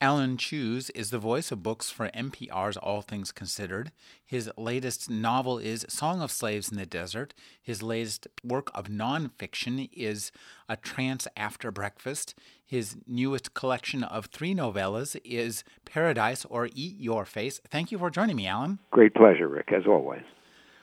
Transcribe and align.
Alan 0.00 0.36
Cheuse 0.36 0.90
is 0.90 1.10
the 1.10 1.18
voice 1.18 1.50
of 1.50 1.62
books 1.62 1.90
for 1.90 2.08
NPR's 2.08 2.76
All 2.76 3.00
Things 3.00 3.32
Considered. 3.32 3.90
His 4.24 4.50
latest 4.58 5.08
novel 5.08 5.58
is 5.58 5.86
Song 5.88 6.20
of 6.20 6.30
Slaves 6.30 6.70
in 6.70 6.76
the 6.76 6.84
Desert. 6.84 7.32
His 7.62 7.82
latest 7.82 8.26
work 8.42 8.70
of 8.74 8.88
nonfiction 8.88 9.88
is 9.92 10.30
A 10.68 10.76
Trance 10.76 11.26
After 11.36 11.70
Breakfast. 11.70 12.34
His 12.66 12.96
newest 13.06 13.54
collection 13.54 14.02
of 14.02 14.26
three 14.26 14.54
novellas 14.54 15.16
is 15.24 15.64
Paradise 15.84 16.44
or 16.44 16.68
Eat 16.74 16.98
Your 16.98 17.24
Face. 17.24 17.60
Thank 17.70 17.90
you 17.90 17.98
for 17.98 18.10
joining 18.10 18.36
me, 18.36 18.46
Alan. 18.46 18.80
Great 18.90 19.14
pleasure, 19.14 19.48
Rick, 19.48 19.72
as 19.72 19.86
always. 19.86 20.24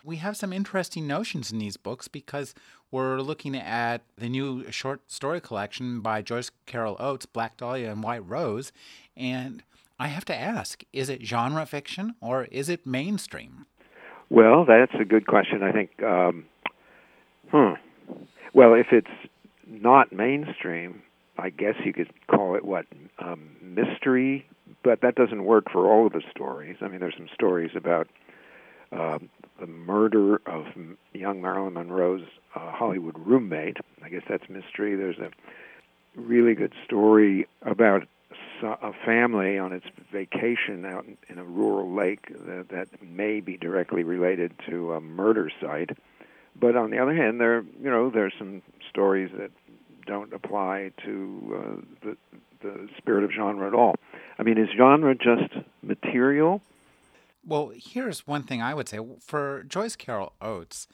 We 0.03 0.17
have 0.17 0.35
some 0.35 0.51
interesting 0.51 1.05
notions 1.05 1.51
in 1.51 1.59
these 1.59 1.77
books 1.77 2.07
because 2.07 2.55
we're 2.89 3.21
looking 3.21 3.55
at 3.55 4.01
the 4.17 4.29
new 4.29 4.69
short 4.71 5.11
story 5.11 5.39
collection 5.39 6.01
by 6.01 6.21
Joyce 6.21 6.51
Carol 6.65 6.97
Oates, 6.99 7.25
Black 7.25 7.57
Dahlia 7.57 7.91
and 7.91 8.03
White 8.03 8.27
Rose. 8.27 8.71
And 9.15 9.63
I 9.99 10.07
have 10.07 10.25
to 10.25 10.35
ask 10.35 10.83
is 10.91 11.09
it 11.09 11.25
genre 11.25 11.65
fiction 11.65 12.15
or 12.19 12.45
is 12.45 12.67
it 12.69 12.85
mainstream? 12.85 13.67
Well, 14.29 14.65
that's 14.65 14.93
a 14.99 15.05
good 15.05 15.27
question. 15.27 15.61
I 15.61 15.71
think, 15.71 16.01
um, 16.01 16.45
hmm. 17.51 17.73
Well, 18.53 18.73
if 18.73 18.87
it's 18.91 19.07
not 19.67 20.11
mainstream, 20.11 21.03
I 21.37 21.49
guess 21.49 21.75
you 21.85 21.93
could 21.93 22.11
call 22.27 22.55
it 22.55 22.65
what? 22.65 22.85
Um, 23.19 23.49
mystery, 23.61 24.45
but 24.83 25.01
that 25.01 25.15
doesn't 25.15 25.43
work 25.43 25.71
for 25.71 25.85
all 25.85 26.07
of 26.07 26.13
the 26.13 26.21
stories. 26.31 26.77
I 26.81 26.87
mean, 26.87 26.99
there's 26.99 27.15
some 27.15 27.29
stories 27.33 27.71
about 27.75 28.07
uh, 28.91 29.19
the 29.61 29.67
murder 29.67 30.41
of 30.47 30.65
young 31.13 31.41
Marilyn 31.41 31.75
Monroe's 31.75 32.23
uh, 32.55 32.71
Hollywood 32.71 33.15
roommate. 33.17 33.77
I 34.03 34.09
guess 34.09 34.23
that's 34.27 34.49
mystery. 34.49 34.95
There's 34.95 35.19
a 35.19 35.29
really 36.15 36.55
good 36.55 36.73
story 36.83 37.47
about 37.61 38.07
a 38.63 38.91
family 39.05 39.57
on 39.57 39.71
its 39.71 39.85
vacation 40.11 40.85
out 40.85 41.05
in 41.29 41.37
a 41.37 41.43
rural 41.43 41.93
lake 41.95 42.27
that, 42.45 42.69
that 42.69 42.87
may 43.01 43.39
be 43.39 43.57
directly 43.57 44.03
related 44.03 44.51
to 44.69 44.93
a 44.93 45.01
murder 45.01 45.49
site. 45.61 45.91
But 46.59 46.75
on 46.75 46.91
the 46.91 46.99
other 46.99 47.15
hand, 47.15 47.39
there 47.39 47.61
you 47.61 47.89
know 47.89 48.09
there's 48.09 48.33
some 48.37 48.61
stories 48.89 49.31
that 49.37 49.51
don't 50.05 50.33
apply 50.33 50.91
to 51.05 51.55
uh, 51.55 51.81
the 52.03 52.17
the 52.61 52.89
spirit 52.97 53.23
of 53.23 53.31
genre 53.31 53.67
at 53.67 53.73
all. 53.73 53.95
I 54.37 54.43
mean, 54.43 54.57
is 54.57 54.69
genre 54.75 55.15
just 55.15 55.53
material? 55.81 56.61
Well, 57.45 57.71
here's 57.75 58.27
one 58.27 58.43
thing 58.43 58.61
I 58.61 58.73
would 58.73 58.87
say 58.87 58.99
for 59.19 59.63
Joyce 59.63 59.95
Carol 59.95 60.33
Oates, 60.41 60.87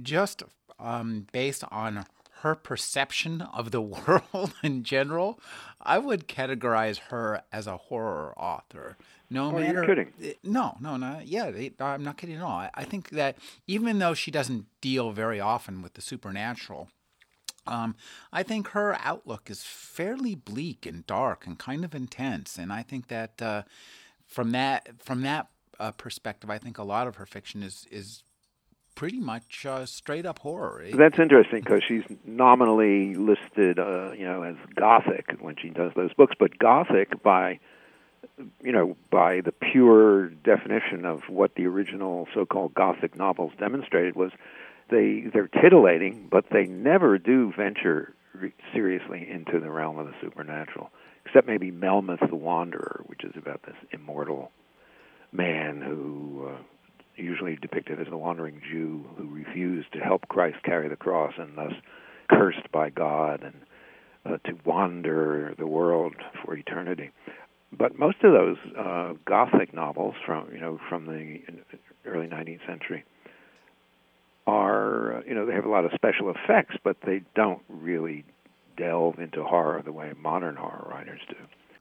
just 0.00 0.42
um, 0.78 1.26
based 1.32 1.64
on 1.70 2.06
her 2.40 2.54
perception 2.54 3.42
of 3.42 3.70
the 3.70 3.80
world 3.82 4.54
in 4.62 4.84
general, 4.84 5.40
I 5.80 5.98
would 5.98 6.28
categorize 6.28 6.98
her 7.10 7.42
as 7.52 7.66
a 7.66 7.76
horror 7.76 8.34
author. 8.38 8.96
No 9.28 9.46
oh, 9.46 9.52
matter. 9.52 9.72
You're 9.72 9.86
kidding. 9.86 10.12
No, 10.42 10.76
no, 10.80 10.96
no. 10.96 11.20
Yeah, 11.24 11.50
I'm 11.80 12.04
not 12.04 12.16
kidding 12.16 12.36
at 12.36 12.42
all. 12.42 12.68
I 12.72 12.84
think 12.84 13.10
that 13.10 13.38
even 13.66 13.98
though 13.98 14.14
she 14.14 14.30
doesn't 14.30 14.66
deal 14.80 15.10
very 15.10 15.40
often 15.40 15.82
with 15.82 15.94
the 15.94 16.00
supernatural, 16.00 16.88
um, 17.66 17.96
I 18.32 18.42
think 18.42 18.68
her 18.68 18.96
outlook 19.02 19.50
is 19.50 19.64
fairly 19.64 20.34
bleak 20.34 20.86
and 20.86 21.06
dark 21.06 21.46
and 21.46 21.58
kind 21.58 21.84
of 21.84 21.94
intense. 21.94 22.56
And 22.58 22.72
I 22.72 22.82
think 22.82 23.08
that 23.08 23.42
uh, 23.42 23.62
from 24.26 24.52
that 24.52 25.02
from 25.02 25.22
that 25.22 25.48
uh, 25.78 25.92
perspective, 25.92 26.50
I 26.50 26.58
think 26.58 26.78
a 26.78 26.82
lot 26.82 27.06
of 27.06 27.16
her 27.16 27.26
fiction 27.26 27.62
is 27.62 27.86
is 27.90 28.22
pretty 28.94 29.20
much 29.20 29.66
uh, 29.66 29.86
straight 29.86 30.26
up 30.26 30.38
horror. 30.38 30.86
That's 30.92 31.18
interesting 31.18 31.60
because 31.60 31.82
she's 31.86 32.04
nominally 32.24 33.14
listed, 33.14 33.78
uh, 33.78 34.12
you 34.12 34.24
know, 34.24 34.42
as 34.42 34.56
gothic 34.74 35.36
when 35.38 35.56
she 35.56 35.68
does 35.68 35.92
those 35.94 36.12
books, 36.14 36.34
but 36.38 36.58
gothic 36.58 37.22
by 37.22 37.60
you 38.62 38.72
know, 38.72 38.96
by 39.10 39.40
the 39.40 39.52
pure 39.52 40.28
definition 40.28 41.04
of 41.04 41.22
what 41.28 41.54
the 41.54 41.66
original 41.66 42.28
so-called 42.34 42.74
Gothic 42.74 43.16
novels 43.16 43.52
demonstrated 43.58 44.16
was 44.16 44.32
they 44.90 45.24
they're 45.32 45.48
titillating, 45.48 46.28
but 46.30 46.46
they 46.50 46.66
never 46.66 47.18
do 47.18 47.52
venture 47.56 48.14
re- 48.34 48.52
seriously 48.72 49.28
into 49.28 49.60
the 49.60 49.70
realm 49.70 49.98
of 49.98 50.06
the 50.06 50.14
supernatural, 50.20 50.90
except 51.24 51.46
maybe 51.46 51.70
Melmoth 51.70 52.28
the 52.28 52.36
Wanderer, 52.36 53.02
which 53.06 53.24
is 53.24 53.32
about 53.36 53.62
this 53.62 53.76
immortal 53.92 54.50
man 55.32 55.80
who 55.80 56.48
uh, 56.48 56.58
usually 57.16 57.56
depicted 57.56 58.00
as 58.00 58.06
a 58.10 58.16
wandering 58.16 58.60
Jew 58.70 59.04
who 59.16 59.28
refused 59.28 59.92
to 59.92 60.00
help 60.00 60.28
Christ 60.28 60.62
carry 60.64 60.88
the 60.88 60.96
cross 60.96 61.34
and 61.38 61.56
thus 61.56 61.72
cursed 62.28 62.70
by 62.72 62.90
God 62.90 63.42
and 63.42 63.54
uh, 64.24 64.38
to 64.48 64.58
wander 64.64 65.54
the 65.58 65.66
world 65.66 66.14
for 66.44 66.56
eternity. 66.56 67.10
But 67.72 67.98
most 67.98 68.18
of 68.22 68.32
those 68.32 68.56
uh, 68.78 69.14
Gothic 69.24 69.74
novels 69.74 70.14
from 70.24 70.48
you 70.52 70.60
know 70.60 70.80
from 70.88 71.06
the 71.06 71.40
early 72.04 72.26
19th 72.26 72.66
century 72.66 73.04
are 74.46 75.18
uh, 75.18 75.22
you 75.26 75.34
know 75.34 75.46
they 75.46 75.54
have 75.54 75.64
a 75.64 75.70
lot 75.70 75.84
of 75.84 75.92
special 75.94 76.30
effects, 76.30 76.76
but 76.82 76.96
they 77.04 77.22
don't 77.34 77.62
really 77.68 78.24
delve 78.76 79.18
into 79.18 79.42
horror 79.42 79.82
the 79.84 79.92
way 79.92 80.12
modern 80.20 80.56
horror 80.56 80.86
writers 80.90 81.20
do. 81.28 81.36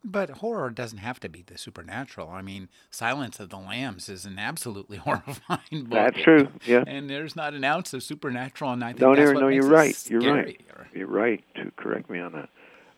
But 0.08 0.30
horror 0.30 0.70
doesn't 0.70 1.00
have 1.00 1.20
to 1.22 1.30
be 1.30 1.42
the 1.42 1.58
supernatural. 1.58 2.30
I 2.30 2.44
mean, 2.44 2.70
Silence 2.92 3.40
of 3.40 3.50
the 3.50 3.58
Lambs 3.58 4.08
is 4.08 4.24
an 4.24 4.38
absolutely 4.38 4.98
horrifying 5.06 5.86
book. 5.86 5.90
That's 5.90 6.22
true. 6.22 6.48
Yeah. 6.64 6.84
And 6.86 7.10
there's 7.10 7.36
not 7.36 7.56
an 7.56 7.64
ounce 7.64 7.92
of 7.92 8.04
supernatural, 8.04 8.72
and 8.72 8.84
I 8.84 8.90
think 8.90 9.00
Don't 9.00 9.16
that's 9.16 9.34
what 9.34 9.42
know 9.42 9.50
makes 9.50 9.66
you're 9.66 9.74
it 9.74 9.76
right. 9.76 10.10
You're 10.10 10.34
right. 10.34 10.62
You're 10.94 11.08
right 11.08 11.44
to 11.56 11.72
correct 11.76 12.10
me 12.12 12.20
on 12.20 12.34
that. 12.34 12.50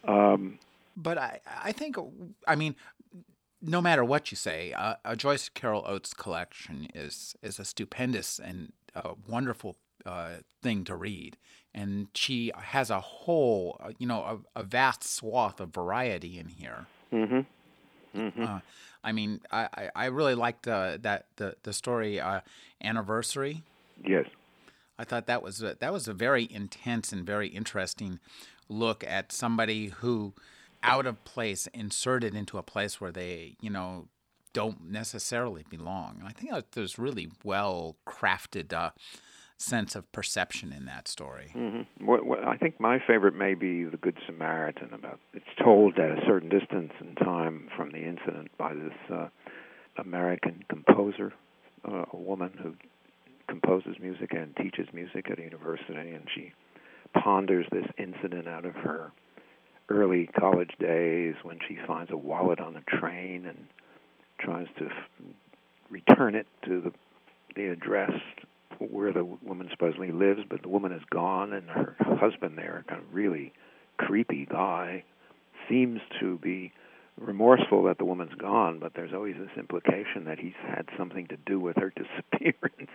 Um, 0.03 0.59
but 0.97 1.17
I, 1.17 1.39
I 1.63 1.71
think, 1.71 1.95
I 2.45 2.55
mean, 2.57 2.75
no 3.61 3.81
matter 3.81 4.03
what 4.03 4.29
you 4.29 4.35
say, 4.35 4.73
uh, 4.73 4.95
a 5.05 5.15
Joyce 5.15 5.47
Carol 5.47 5.83
Oates 5.87 6.13
collection 6.13 6.87
is 6.93 7.35
is 7.41 7.57
a 7.57 7.65
stupendous 7.65 8.37
and 8.37 8.73
uh, 8.95 9.13
wonderful 9.27 9.77
uh, 10.05 10.37
thing 10.61 10.83
to 10.85 10.95
read, 10.95 11.37
and 11.73 12.07
she 12.13 12.51
has 12.55 12.89
a 12.89 12.99
whole, 12.99 13.77
uh, 13.79 13.91
you 13.97 14.07
know, 14.07 14.43
a, 14.55 14.59
a, 14.61 14.63
vast 14.63 15.03
swath 15.03 15.59
of 15.59 15.69
variety 15.69 16.37
in 16.39 16.49
here. 16.49 16.87
Mm-hmm. 17.11 18.19
Mm-hmm. 18.19 18.43
Uh, 18.43 18.59
I 19.03 19.11
mean, 19.11 19.41
I, 19.51 19.89
I 19.95 20.05
really 20.05 20.35
liked 20.35 20.67
uh, 20.67 20.97
that 21.01 21.27
the 21.37 21.55
the 21.63 21.73
story 21.73 22.19
uh, 22.19 22.41
anniversary. 22.83 23.63
Yes, 24.03 24.25
I 24.99 25.03
thought 25.03 25.27
that 25.27 25.41
was 25.41 25.61
a, 25.61 25.77
that 25.79 25.93
was 25.93 26.07
a 26.07 26.13
very 26.13 26.47
intense 26.51 27.11
and 27.11 27.25
very 27.25 27.47
interesting 27.47 28.19
look 28.69 29.03
at 29.03 29.31
somebody 29.31 29.87
who 29.87 30.33
out 30.83 31.05
of 31.05 31.23
place 31.23 31.67
inserted 31.67 32.35
into 32.35 32.57
a 32.57 32.63
place 32.63 32.99
where 32.99 33.11
they 33.11 33.55
you 33.61 33.69
know 33.69 34.07
don't 34.53 34.89
necessarily 34.89 35.63
belong. 35.69 36.23
I 36.25 36.31
think 36.31 36.51
that 36.51 36.71
there's 36.71 36.97
really 36.97 37.29
well 37.43 37.95
crafted 38.07 38.73
uh, 38.73 38.89
sense 39.57 39.95
of 39.95 40.09
perception 40.11 40.71
in 40.71 40.85
that 40.85 41.07
story. 41.07 41.51
Mm-hmm. 41.55 42.05
What, 42.05 42.25
what, 42.25 42.43
I 42.47 42.57
think 42.57 42.79
my 42.79 42.99
favorite 43.05 43.35
may 43.35 43.55
be 43.55 43.83
the 43.83 43.97
Good 43.97 44.17
Samaritan. 44.25 44.93
About 44.93 45.19
it's 45.33 45.45
told 45.63 45.97
at 45.97 46.11
a 46.11 46.21
certain 46.25 46.49
distance 46.49 46.93
in 46.99 47.15
time 47.15 47.69
from 47.75 47.91
the 47.91 47.99
incident 47.99 48.51
by 48.57 48.73
this 48.73 48.93
uh, 49.11 49.27
American 49.97 50.63
composer, 50.69 51.33
uh, 51.87 52.05
a 52.13 52.17
woman 52.17 52.51
who 52.61 52.75
composes 53.47 53.95
music 53.99 54.33
and 54.33 54.55
teaches 54.55 54.87
music 54.93 55.29
at 55.31 55.39
a 55.39 55.43
university, 55.43 55.95
and 55.95 56.27
she 56.33 56.51
ponders 57.13 57.65
this 57.71 57.85
incident 57.97 58.47
out 58.47 58.65
of 58.65 58.75
her 58.75 59.11
early 59.89 60.27
college 60.37 60.71
days 60.79 61.35
when 61.43 61.59
she 61.67 61.77
finds 61.87 62.11
a 62.11 62.17
wallet 62.17 62.59
on 62.59 62.75
a 62.75 62.99
train 62.99 63.45
and 63.45 63.57
tries 64.39 64.67
to 64.77 64.85
f- 64.85 64.91
return 65.89 66.35
it 66.35 66.45
to 66.63 66.81
the 66.81 66.91
the 67.55 67.69
address 67.69 68.11
where 68.79 69.13
the 69.13 69.23
woman 69.23 69.67
supposedly 69.71 70.11
lives, 70.11 70.41
but 70.49 70.61
the 70.61 70.69
woman 70.69 70.91
is 70.91 71.01
gone, 71.09 71.53
and 71.53 71.69
her 71.69 71.95
husband 71.99 72.57
there, 72.57 72.83
kind 72.87 73.01
of 73.01 73.13
really 73.13 73.53
creepy 73.97 74.45
guy, 74.49 75.03
seems 75.69 75.99
to 76.19 76.37
be 76.37 76.71
remorseful 77.19 77.83
that 77.83 77.97
the 77.97 78.05
woman's 78.05 78.33
gone, 78.35 78.79
but 78.79 78.93
there's 78.95 79.13
always 79.13 79.35
this 79.37 79.49
implication 79.57 80.25
that 80.25 80.39
he's 80.39 80.53
had 80.61 80.87
something 80.97 81.27
to 81.27 81.37
do 81.45 81.59
with 81.59 81.75
her 81.77 81.91
disappearance. 82.31 82.91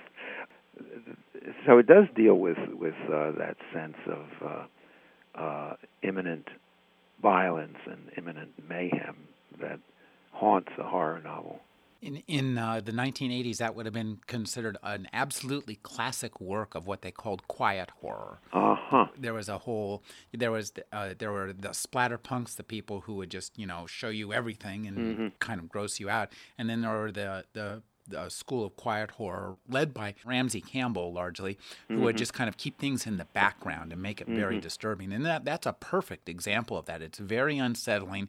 so 1.66 1.78
it 1.78 1.86
does 1.86 2.06
deal 2.14 2.34
with 2.34 2.58
with 2.72 2.94
uh, 3.06 3.32
that 3.32 3.56
sense 3.74 3.96
of 4.06 4.26
uh, 4.46 5.40
uh, 5.40 5.76
imminent 6.02 6.48
violence 7.20 7.78
and 7.86 8.10
imminent 8.16 8.50
mayhem 8.68 9.16
that 9.60 9.78
haunts 10.32 10.70
a 10.78 10.82
horror 10.82 11.20
novel. 11.22 11.60
In 12.02 12.16
in 12.26 12.58
uh, 12.58 12.80
the 12.84 12.92
1980s, 12.92 13.58
that 13.58 13.74
would 13.74 13.86
have 13.86 13.94
been 13.94 14.18
considered 14.26 14.76
an 14.82 15.08
absolutely 15.12 15.76
classic 15.76 16.40
work 16.40 16.74
of 16.74 16.86
what 16.86 17.02
they 17.02 17.10
called 17.12 17.46
quiet 17.48 17.90
horror. 18.00 18.40
Uh 18.52 18.74
huh. 18.74 19.06
There 19.16 19.32
was 19.34 19.48
a 19.48 19.58
whole 19.58 20.02
there 20.32 20.50
was 20.50 20.72
uh, 20.92 21.14
there 21.18 21.32
were 21.32 21.52
the 21.52 21.70
splatterpunks, 21.70 22.56
the 22.56 22.64
people 22.64 23.02
who 23.02 23.14
would 23.14 23.30
just 23.30 23.58
you 23.58 23.66
know 23.66 23.86
show 23.86 24.08
you 24.08 24.32
everything 24.32 24.86
and 24.86 24.98
Mm-hmm. 24.98 25.26
kind 25.38 25.58
of 25.60 25.68
gross 25.68 25.98
you 26.00 26.10
out, 26.10 26.28
and 26.58 26.68
then 26.68 26.82
there 26.82 26.90
were 26.92 27.12
the 27.12 27.44
the 27.52 27.82
the 28.08 28.28
school 28.28 28.64
of 28.64 28.76
quiet 28.76 29.12
horror 29.12 29.56
led 29.68 29.94
by 29.94 30.14
Ramsey 30.24 30.60
Campbell 30.60 31.12
largely, 31.12 31.58
who 31.88 31.94
Mm-hmm. 31.94 32.02
would 32.02 32.16
just 32.16 32.34
kind 32.34 32.48
of 32.48 32.56
keep 32.56 32.78
things 32.78 33.06
in 33.06 33.16
the 33.16 33.24
background 33.26 33.92
and 33.92 34.02
make 34.02 34.20
it 34.20 34.26
very 34.26 34.58
disturbing. 34.58 35.12
And 35.12 35.24
that 35.24 35.44
that's 35.44 35.66
a 35.66 35.72
perfect 35.72 36.28
example 36.28 36.76
of 36.76 36.86
that. 36.86 37.00
It's 37.02 37.18
very 37.18 37.58
unsettling. 37.58 38.28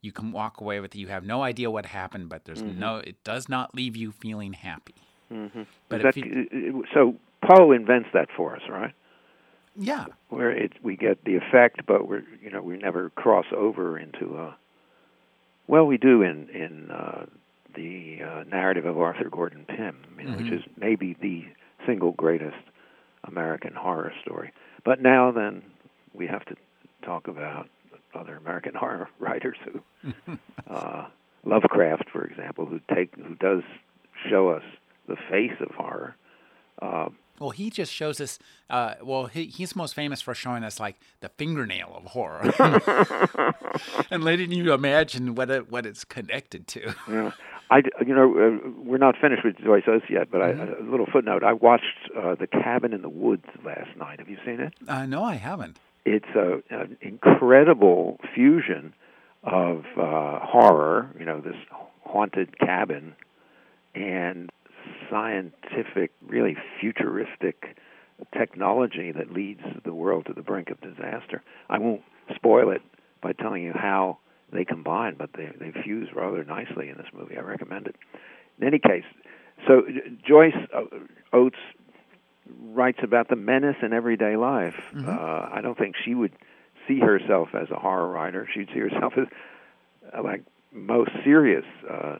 You 0.00 0.10
can 0.12 0.32
walk 0.32 0.60
away 0.60 0.80
with 0.80 0.94
it. 0.94 0.98
You 0.98 1.06
have 1.08 1.24
no 1.24 1.42
idea 1.42 1.70
what 1.70 1.86
happened, 1.86 2.28
but 2.28 2.44
there's 2.44 2.62
Mm-hmm. 2.62 2.78
no. 2.80 2.96
It 2.96 3.22
does 3.24 3.48
not 3.48 3.74
leave 3.74 3.96
you 3.96 4.10
feeling 4.12 4.52
happy. 4.54 4.94
But 5.88 6.00
Is 6.00 6.06
if 6.06 6.14
that, 6.14 6.16
you, 6.16 6.84
so 6.92 7.14
Poe 7.42 7.72
invents 7.72 8.08
that 8.12 8.28
for 8.36 8.54
us, 8.56 8.62
right? 8.68 8.92
yeah, 9.74 10.06
Where 10.28 10.50
it 10.50 10.72
we 10.82 10.96
get 10.96 11.24
the 11.24 11.36
effect, 11.36 11.86
but 11.86 12.06
we're 12.06 12.24
you 12.42 12.50
know 12.50 12.60
we 12.60 12.76
never 12.76 13.08
cross 13.10 13.46
over 13.56 13.98
into 13.98 14.36
uh 14.36 14.54
well 15.66 15.86
we 15.86 15.96
do 15.96 16.20
in 16.22 16.48
in 16.50 16.90
uh, 16.90 17.24
the 17.74 18.18
uh, 18.22 18.44
narrative 18.44 18.86
of 18.86 18.98
Arthur 18.98 19.28
Gordon 19.30 19.64
Pym, 19.66 19.96
you 20.18 20.24
know, 20.24 20.36
which 20.36 20.52
is 20.52 20.62
maybe 20.76 21.16
the 21.20 21.44
single 21.86 22.12
greatest 22.12 22.56
American 23.24 23.74
horror 23.74 24.12
story. 24.22 24.52
But 24.84 25.00
now 25.00 25.30
then 25.30 25.62
we 26.12 26.26
have 26.26 26.44
to 26.46 26.56
talk 27.04 27.28
about 27.28 27.68
other 28.14 28.36
American 28.36 28.74
horror 28.82 29.08
writers 29.18 29.56
who 29.64 30.12
uh, 30.70 31.06
Lovecraft, 31.44 32.08
for 32.10 32.24
example, 32.24 32.66
who 32.66 32.80
take 32.94 33.14
who 33.16 33.34
does 33.34 33.62
show 34.28 34.50
us 34.50 34.62
the 35.08 35.16
face 35.30 35.56
of 35.60 35.74
horror. 35.74 36.14
Uh, 36.80 37.08
Well, 37.42 37.50
he 37.50 37.70
just 37.70 37.92
shows 37.92 38.20
us. 38.20 38.38
Uh, 38.70 38.94
well, 39.02 39.26
he, 39.26 39.46
he's 39.46 39.74
most 39.74 39.96
famous 39.96 40.22
for 40.22 40.32
showing 40.32 40.62
us 40.62 40.78
like 40.78 40.94
the 41.18 41.28
fingernail 41.28 41.92
of 41.92 42.04
horror, 42.04 42.42
and 44.12 44.22
letting 44.22 44.52
you 44.52 44.72
imagine 44.72 45.34
what 45.34 45.50
it, 45.50 45.68
what 45.68 45.84
it's 45.84 46.04
connected 46.04 46.68
to. 46.68 46.94
Yeah, 47.10 47.32
I 47.68 47.82
you 48.06 48.14
know 48.14 48.30
uh, 48.30 48.70
we're 48.78 48.98
not 48.98 49.16
finished 49.20 49.44
with 49.44 49.58
Joyce 49.58 49.82
Oates 49.88 50.04
yet, 50.08 50.30
but 50.30 50.40
I, 50.40 50.50
a 50.50 50.84
little 50.88 51.06
footnote. 51.12 51.42
I 51.42 51.54
watched 51.54 52.10
uh, 52.16 52.36
The 52.36 52.46
Cabin 52.46 52.92
in 52.92 53.02
the 53.02 53.08
Woods 53.08 53.46
last 53.64 53.90
night. 53.98 54.20
Have 54.20 54.28
you 54.28 54.38
seen 54.46 54.60
it? 54.60 54.74
Uh, 54.86 55.06
no, 55.06 55.24
I 55.24 55.34
haven't. 55.34 55.80
It's 56.04 56.24
a, 56.36 56.62
an 56.70 56.96
incredible 57.00 58.20
fusion 58.32 58.94
of 59.42 59.84
uh, 59.98 60.38
horror, 60.38 61.10
you 61.18 61.24
know, 61.24 61.40
this 61.40 61.56
haunted 62.04 62.56
cabin, 62.60 63.16
and 63.96 64.48
scientific, 65.10 66.12
really 66.26 66.56
futuristic 66.80 67.76
technology 68.36 69.12
that 69.12 69.32
leads 69.32 69.62
the 69.84 69.94
world 69.94 70.26
to 70.26 70.32
the 70.32 70.42
brink 70.42 70.70
of 70.70 70.80
disaster. 70.80 71.42
I 71.68 71.78
won't 71.78 72.02
spoil 72.34 72.70
it 72.70 72.82
by 73.20 73.32
telling 73.32 73.62
you 73.62 73.72
how 73.72 74.18
they 74.52 74.64
combine, 74.64 75.16
but 75.16 75.30
they 75.34 75.50
they 75.58 75.72
fuse 75.82 76.08
rather 76.14 76.44
nicely 76.44 76.88
in 76.88 76.96
this 76.96 77.06
movie. 77.12 77.36
I 77.36 77.40
recommend 77.40 77.86
it. 77.86 77.96
In 78.60 78.66
any 78.66 78.78
case, 78.78 79.04
so 79.66 79.82
Joyce 80.26 80.54
uh, 80.74 80.84
Oates 81.32 81.56
writes 82.60 82.98
about 83.02 83.28
the 83.28 83.36
menace 83.36 83.76
in 83.82 83.92
everyday 83.92 84.36
life. 84.36 84.74
Uh, 85.08 85.48
I 85.52 85.60
don't 85.62 85.78
think 85.78 85.96
she 86.04 86.14
would 86.14 86.32
see 86.86 86.98
herself 86.98 87.50
as 87.54 87.70
a 87.70 87.76
horror 87.76 88.08
writer. 88.08 88.48
She'd 88.52 88.68
see 88.72 88.80
herself 88.80 89.14
as 89.16 89.26
uh, 90.16 90.22
like 90.22 90.42
most 90.72 91.10
serious 91.24 91.64
uh, 91.88 92.16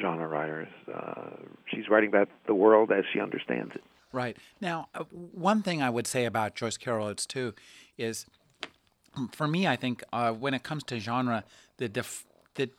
genre 0.00 0.26
writers. 0.26 0.68
Uh, 0.92 1.30
she's 1.66 1.88
writing 1.88 2.08
about 2.08 2.28
the 2.46 2.54
world 2.54 2.90
as 2.90 3.04
she 3.12 3.20
understands 3.20 3.74
it. 3.74 3.82
Right 4.12 4.36
now, 4.60 4.88
uh, 4.94 5.04
one 5.10 5.62
thing 5.62 5.82
I 5.82 5.90
would 5.90 6.06
say 6.06 6.24
about 6.24 6.54
Joyce 6.54 6.76
Carol 6.76 7.08
Oates 7.08 7.26
too 7.26 7.54
is, 7.98 8.26
for 9.32 9.48
me, 9.48 9.66
I 9.66 9.76
think 9.76 10.02
uh, 10.12 10.32
when 10.32 10.54
it 10.54 10.62
comes 10.62 10.84
to 10.84 10.98
genre, 10.98 11.44
the 11.78 11.88
def- 11.88 12.24
the 12.54 12.70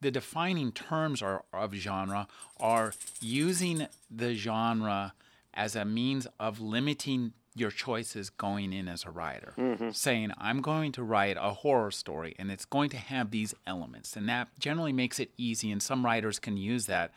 the 0.00 0.10
defining 0.10 0.72
terms 0.72 1.22
are, 1.22 1.44
of 1.52 1.74
genre 1.74 2.26
are 2.58 2.94
using 3.20 3.86
the 4.10 4.34
genre 4.34 5.14
as 5.54 5.76
a 5.76 5.84
means 5.84 6.26
of 6.38 6.60
limiting 6.60 7.32
your 7.54 7.70
choices 7.70 8.30
going 8.30 8.72
in 8.72 8.88
as 8.88 9.04
a 9.04 9.10
writer. 9.10 9.54
Mm-hmm. 9.58 9.90
Saying, 9.90 10.32
I'm 10.38 10.60
going 10.60 10.92
to 10.92 11.02
write 11.02 11.36
a 11.40 11.52
horror 11.52 11.90
story 11.90 12.34
and 12.38 12.50
it's 12.50 12.64
going 12.64 12.90
to 12.90 12.96
have 12.96 13.30
these 13.30 13.54
elements. 13.66 14.16
And 14.16 14.28
that 14.28 14.48
generally 14.58 14.92
makes 14.92 15.18
it 15.18 15.32
easy. 15.36 15.72
And 15.72 15.82
some 15.82 16.04
writers 16.04 16.38
can 16.38 16.56
use 16.56 16.86
that 16.86 17.12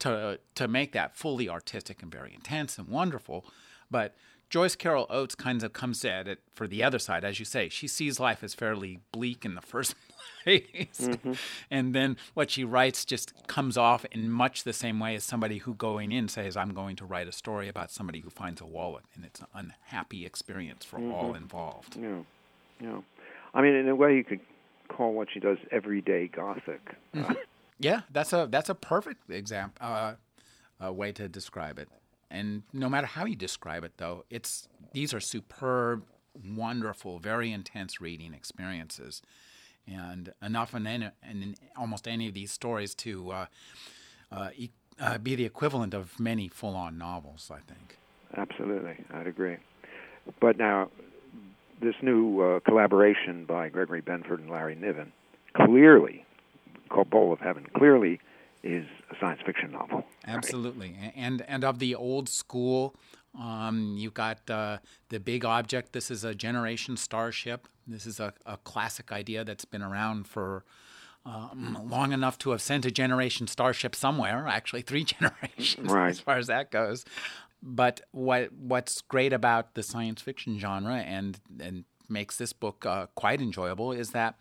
to, 0.00 0.40
to 0.56 0.68
make 0.68 0.92
that 0.92 1.16
fully 1.16 1.48
artistic 1.48 2.02
and 2.02 2.10
very 2.10 2.34
intense 2.34 2.78
and 2.78 2.88
wonderful. 2.88 3.44
But 3.90 4.14
Joyce 4.48 4.76
Carol 4.76 5.06
Oates 5.10 5.34
kind 5.34 5.62
of 5.62 5.72
comes 5.72 6.04
at 6.04 6.28
it 6.28 6.40
for 6.54 6.68
the 6.68 6.82
other 6.82 6.98
side, 6.98 7.24
as 7.24 7.38
you 7.38 7.44
say. 7.44 7.68
She 7.68 7.88
sees 7.88 8.20
life 8.20 8.44
as 8.44 8.54
fairly 8.54 9.00
bleak 9.12 9.44
in 9.44 9.54
the 9.54 9.60
first 9.62 9.94
place, 10.44 11.08
and 11.70 11.94
then 11.94 12.16
what 12.34 12.50
she 12.50 12.64
writes 12.64 13.04
just 13.04 13.32
comes 13.46 13.76
off 13.76 14.04
in 14.06 14.30
much 14.30 14.64
the 14.64 14.72
same 14.72 14.98
way 15.00 15.14
as 15.14 15.24
somebody 15.24 15.58
who 15.58 15.74
going 15.74 16.12
in 16.12 16.28
says, 16.28 16.56
"I'm 16.56 16.72
going 16.74 16.96
to 16.96 17.04
write 17.04 17.28
a 17.28 17.32
story 17.32 17.68
about 17.68 17.90
somebody 17.90 18.20
who 18.20 18.30
finds 18.30 18.60
a 18.60 18.66
wallet," 18.66 19.04
and 19.14 19.24
it's 19.24 19.40
an 19.40 19.46
unhappy 19.54 20.24
experience 20.26 20.84
for 20.84 20.98
all 20.98 21.34
involved. 21.34 21.96
Yeah, 22.00 22.18
yeah. 22.80 23.00
I 23.54 23.62
mean, 23.62 23.74
in 23.74 23.88
a 23.88 23.94
way, 23.94 24.16
you 24.16 24.24
could 24.24 24.40
call 24.88 25.12
what 25.12 25.28
she 25.32 25.40
does 25.40 25.58
everyday 25.70 26.28
gothic. 26.28 26.94
Uh, 27.16 27.34
Yeah, 27.78 28.02
that's 28.10 28.32
a 28.32 28.46
that's 28.50 28.68
a 28.68 28.74
perfect 28.74 29.30
example, 29.30 29.86
uh, 29.86 30.14
uh, 30.82 30.92
way 30.92 31.12
to 31.12 31.28
describe 31.28 31.78
it. 31.78 31.88
And 32.30 32.62
no 32.72 32.88
matter 32.88 33.06
how 33.06 33.24
you 33.26 33.36
describe 33.36 33.84
it, 33.84 33.92
though, 33.98 34.24
it's 34.30 34.68
these 34.92 35.12
are 35.14 35.20
superb, 35.20 36.04
wonderful, 36.56 37.18
very 37.18 37.52
intense 37.52 38.00
reading 38.00 38.34
experiences, 38.34 39.22
and 39.86 40.32
enough 40.42 40.74
in, 40.74 40.86
any, 40.86 41.08
in 41.28 41.54
almost 41.76 42.08
any 42.08 42.28
of 42.28 42.34
these 42.34 42.50
stories 42.50 42.94
to 42.96 43.30
uh, 43.30 43.46
uh, 44.32 44.48
e- 44.56 44.70
uh, 45.00 45.18
be 45.18 45.34
the 45.34 45.44
equivalent 45.44 45.94
of 45.94 46.18
many 46.18 46.48
full-on 46.48 46.98
novels. 46.98 47.50
I 47.54 47.60
think. 47.60 47.98
Absolutely, 48.36 48.96
I'd 49.12 49.26
agree. 49.26 49.56
But 50.40 50.58
now, 50.58 50.90
this 51.80 51.94
new 52.02 52.40
uh, 52.40 52.60
collaboration 52.60 53.44
by 53.44 53.68
Gregory 53.68 54.02
Benford 54.02 54.38
and 54.40 54.50
Larry 54.50 54.74
Niven, 54.74 55.12
clearly, 55.54 56.24
called 56.88 57.10
Bowl 57.10 57.32
of 57.32 57.38
Heaven, 57.40 57.66
clearly 57.76 58.20
is 58.62 58.86
a 59.10 59.14
science 59.20 59.40
fiction 59.46 59.70
novel. 59.70 60.04
Absolutely, 60.26 60.96
A- 61.00 61.16
and 61.16 61.42
and 61.42 61.62
of 61.64 61.78
the 61.78 61.94
old 61.94 62.28
school, 62.28 62.94
um, 63.38 63.94
you've 63.98 64.14
got 64.14 64.48
uh, 64.50 64.78
the 65.08 65.20
big 65.20 65.44
object. 65.44 65.92
This 65.92 66.10
is 66.10 66.24
a 66.24 66.34
generation 66.34 66.96
starship. 66.96 67.68
This 67.86 68.06
is 68.06 68.18
a, 68.20 68.32
a 68.46 68.56
classic 68.58 69.12
idea 69.12 69.44
that's 69.44 69.64
been 69.64 69.82
around 69.82 70.26
for 70.26 70.64
um, 71.24 71.76
long 71.90 72.12
enough 72.12 72.38
to 72.38 72.50
have 72.50 72.62
sent 72.62 72.86
a 72.86 72.90
generation 72.90 73.46
starship 73.46 73.94
somewhere. 73.94 74.46
Actually, 74.48 74.82
three 74.82 75.04
generations 75.14 75.90
Right. 75.90 76.10
as 76.10 76.20
far 76.20 76.38
as 76.38 76.46
that 76.46 76.70
goes. 76.70 77.04
But 77.62 78.00
what 78.12 78.52
what's 78.52 79.00
great 79.02 79.32
about 79.32 79.74
the 79.74 79.82
science 79.82 80.20
fiction 80.22 80.58
genre 80.58 80.94
and 80.96 81.38
and 81.58 81.84
makes 82.08 82.36
this 82.36 82.52
book 82.52 82.86
uh, 82.86 83.06
quite 83.16 83.40
enjoyable 83.40 83.90
is 83.92 84.10
that 84.12 84.36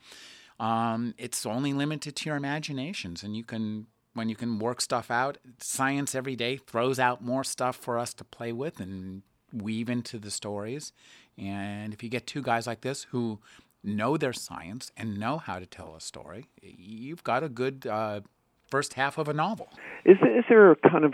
um, 0.60 1.16
it's 1.18 1.46
only 1.46 1.74
limited 1.74 2.16
to 2.18 2.30
your 2.30 2.36
imaginations, 2.38 3.24
and 3.24 3.36
you 3.36 3.44
can 3.44 3.88
when 4.16 4.30
you 4.30 4.36
can 4.36 4.58
work 4.58 4.82
stuff 4.82 5.12
out. 5.12 5.38
Science 5.60 6.16
every 6.16 6.36
day 6.36 6.58
throws 6.58 6.98
out 6.98 7.24
more 7.24 7.44
stuff 7.44 7.76
for 7.76 8.00
us 8.00 8.14
to 8.16 8.24
play 8.24 8.52
with 8.52 8.80
and 8.80 9.22
weave 9.54 9.90
into 9.90 10.18
the 10.18 10.32
stories. 10.32 10.92
And 11.38 11.94
if 11.94 12.02
you 12.02 12.10
get 12.10 12.26
two 12.26 12.42
guys 12.42 12.66
like 12.66 12.82
this 12.82 13.04
who 13.12 13.40
know 13.84 14.18
their 14.18 14.34
science 14.34 14.92
and 14.98 15.20
know 15.20 15.38
how 15.38 15.60
to 15.60 15.66
tell 15.66 15.96
a 15.96 16.02
story, 16.02 16.46
you've 16.62 17.24
got 17.24 17.44
a 17.44 17.50
good 17.50 17.86
uh, 17.86 18.22
first 18.68 18.96
half 18.96 19.18
of 19.18 19.28
a 19.28 19.34
novel. 19.34 19.70
Is 20.06 20.18
there, 20.22 20.40
is 20.40 20.46
there 20.50 20.72
a 20.72 20.76
kind 20.76 21.06
of 21.06 21.14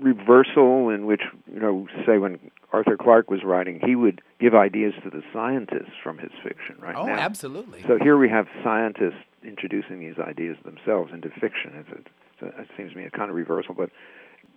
reversal 0.00 0.88
in 0.88 1.06
which, 1.06 1.22
you 1.52 1.60
know, 1.60 1.86
say 2.06 2.18
when 2.18 2.38
Arthur 2.72 2.96
Clarke 2.96 3.30
was 3.30 3.40
writing, 3.44 3.80
he 3.84 3.94
would 3.94 4.22
give 4.40 4.54
ideas 4.54 4.94
to 5.04 5.10
the 5.10 5.22
scientists 5.32 5.94
from 6.02 6.18
his 6.18 6.30
fiction, 6.42 6.76
right? 6.80 6.96
Oh, 6.96 7.06
now? 7.06 7.18
absolutely. 7.18 7.82
So 7.86 7.98
here 8.02 8.16
we 8.16 8.28
have 8.28 8.46
scientists 8.64 9.22
introducing 9.44 10.00
these 10.00 10.18
ideas 10.18 10.56
themselves 10.64 11.12
into 11.12 11.28
fiction. 11.28 11.72
It's 11.74 11.88
a, 11.90 11.96
it's 11.96 12.08
a, 12.08 12.10
it 12.42 12.68
seems 12.76 12.92
to 12.92 12.98
me 12.98 13.04
a 13.04 13.10
kind 13.10 13.30
of 13.30 13.36
reversal, 13.36 13.74
but 13.74 13.90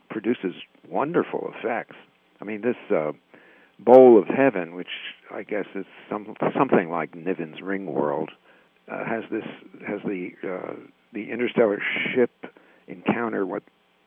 produces 0.09 0.53
wonderful 0.87 1.51
effects. 1.57 1.95
I 2.41 2.45
mean, 2.45 2.61
this 2.61 2.75
uh, 2.95 3.11
bowl 3.79 4.19
of 4.19 4.27
heaven, 4.27 4.75
which 4.75 4.87
I 5.31 5.43
guess 5.43 5.65
is 5.75 5.85
some 6.09 6.35
something 6.57 6.89
like 6.89 7.15
Niven's 7.15 7.59
Ringworld, 7.59 8.29
uh, 8.91 9.05
has 9.05 9.23
this 9.31 9.45
has 9.87 9.99
the 10.05 10.31
uh, 10.43 10.73
the 11.13 11.31
interstellar 11.31 11.81
ship 12.13 12.31
encounter 12.87 13.45
what 13.45 13.63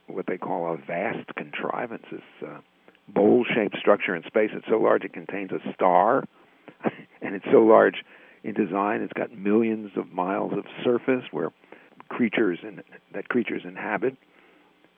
what 0.06 0.26
they 0.26 0.38
call 0.38 0.72
a 0.72 0.76
vast 0.76 1.34
contrivance, 1.34 2.04
this 2.12 2.20
uh, 2.46 2.60
bowl-shaped 3.08 3.76
structure 3.78 4.14
in 4.14 4.22
space. 4.24 4.50
It's 4.52 4.66
so 4.68 4.78
large 4.78 5.04
it 5.04 5.12
contains 5.12 5.50
a 5.50 5.72
star, 5.74 6.24
and 7.22 7.34
it's 7.34 7.44
so 7.50 7.58
large 7.58 8.04
in 8.44 8.54
design. 8.54 9.02
It's 9.02 9.12
got 9.12 9.36
millions 9.36 9.90
of 9.96 10.12
miles 10.12 10.52
of 10.52 10.64
surface 10.84 11.24
where 11.32 11.50
creatures 12.08 12.58
in, 12.62 12.82
that 13.12 13.28
creatures 13.28 13.62
inhabit, 13.64 14.16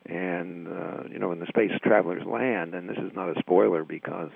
and 0.06 0.68
uh, 0.68 1.02
you 1.10 1.18
know, 1.18 1.32
in 1.32 1.40
the 1.40 1.46
space 1.46 1.72
travelers 1.82 2.24
land. 2.26 2.74
And 2.74 2.88
this 2.88 2.98
is 2.98 3.12
not 3.14 3.36
a 3.36 3.38
spoiler 3.40 3.84
because 3.84 4.30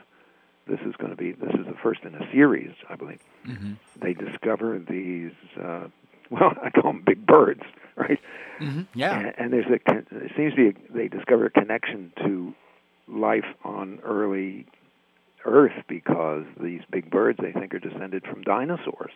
this 0.66 0.80
is 0.86 0.94
going 0.96 1.10
to 1.10 1.16
be 1.16 1.32
this 1.32 1.54
is 1.54 1.66
the 1.66 1.76
first 1.82 2.02
in 2.02 2.14
a 2.14 2.30
series, 2.32 2.72
I 2.88 2.96
believe. 2.96 3.20
Mm-hmm. 3.46 3.72
They 4.00 4.14
discover 4.14 4.78
these. 4.78 5.32
Uh, 5.60 5.88
well, 6.30 6.52
I 6.62 6.70
call 6.70 6.92
them 6.92 7.02
big 7.04 7.26
birds, 7.26 7.62
right? 7.96 8.18
Mm-hmm. 8.60 8.82
Yeah. 8.94 9.18
And, 9.18 9.34
and 9.38 9.52
there's 9.52 9.66
a 9.66 9.80
there 9.86 10.30
seems 10.36 10.54
to 10.54 10.56
be 10.56 10.68
a, 10.68 10.92
they 10.94 11.08
discover 11.08 11.46
a 11.46 11.50
connection 11.50 12.12
to 12.24 12.54
life 13.08 13.46
on 13.64 13.98
early 14.04 14.66
Earth 15.44 15.84
because 15.88 16.44
these 16.60 16.82
big 16.90 17.10
birds 17.10 17.38
they 17.42 17.52
think 17.52 17.74
are 17.74 17.80
descended 17.80 18.24
from 18.24 18.42
dinosaurs. 18.42 19.12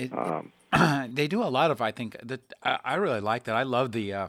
It, 0.00 0.12
Um, 0.12 0.52
they 1.14 1.26
do 1.28 1.42
a 1.42 1.50
lot 1.50 1.70
of, 1.70 1.80
I 1.80 1.90
think, 1.90 2.16
that 2.22 2.40
I, 2.62 2.78
I 2.84 2.94
really 2.94 3.20
like 3.20 3.44
that. 3.44 3.56
I 3.56 3.64
love 3.64 3.92
the 3.92 4.12
uh, 4.12 4.28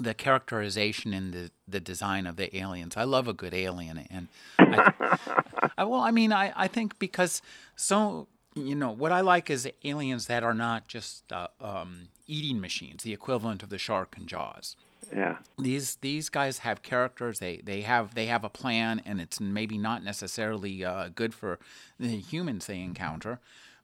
the 0.00 0.14
characterization 0.14 1.12
and 1.12 1.32
the, 1.32 1.50
the 1.68 1.80
design 1.80 2.26
of 2.26 2.36
the 2.36 2.56
aliens. 2.56 2.96
I 2.96 3.04
love 3.04 3.28
a 3.28 3.32
good 3.32 3.52
alien, 3.52 3.98
and 4.10 4.28
I, 4.58 4.92
I, 5.78 5.84
well, 5.84 6.00
I 6.00 6.10
mean, 6.10 6.32
I, 6.32 6.52
I 6.56 6.68
think 6.68 6.98
because 6.98 7.42
so 7.76 8.26
you 8.54 8.74
know 8.74 8.90
what 8.90 9.12
I 9.12 9.20
like 9.20 9.50
is 9.50 9.68
aliens 9.84 10.26
that 10.26 10.42
are 10.42 10.54
not 10.54 10.88
just 10.88 11.30
uh, 11.32 11.48
um, 11.60 12.08
eating 12.26 12.60
machines, 12.60 13.02
the 13.02 13.12
equivalent 13.12 13.62
of 13.62 13.68
the 13.68 13.78
shark 13.78 14.14
in 14.18 14.26
Jaws. 14.26 14.76
yeah, 15.14 15.36
These 15.58 15.96
these 15.96 16.28
guys 16.30 16.58
have 16.58 16.82
characters. 16.82 17.38
They 17.38 17.58
they 17.58 17.82
have 17.82 18.14
they 18.14 18.26
have 18.26 18.44
a 18.44 18.48
plan, 18.50 19.02
and 19.04 19.20
it's 19.20 19.40
maybe 19.40 19.76
not 19.76 20.02
necessarily 20.02 20.84
uh, 20.84 21.10
good 21.14 21.34
for 21.34 21.58
the 21.98 22.16
humans 22.18 22.66
they 22.66 22.80
encounter, 22.80 23.38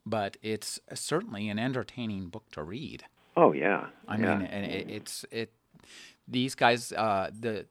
but 0.06 0.36
it's 0.42 0.80
certainly 0.94 1.48
an 1.50 1.58
entertaining 1.58 2.28
book 2.28 2.44
to 2.52 2.62
read. 2.62 3.04
oh 3.36 3.52
yeah, 3.52 3.86
I 4.08 4.16
yeah. 4.16 4.36
mean, 4.38 4.46
and 4.46 4.64
it, 4.66 4.88
it's 4.88 5.24
it. 5.30 5.52
These 6.28 6.54
guys, 6.54 6.92
uh, 6.92 7.30
the 7.38 7.66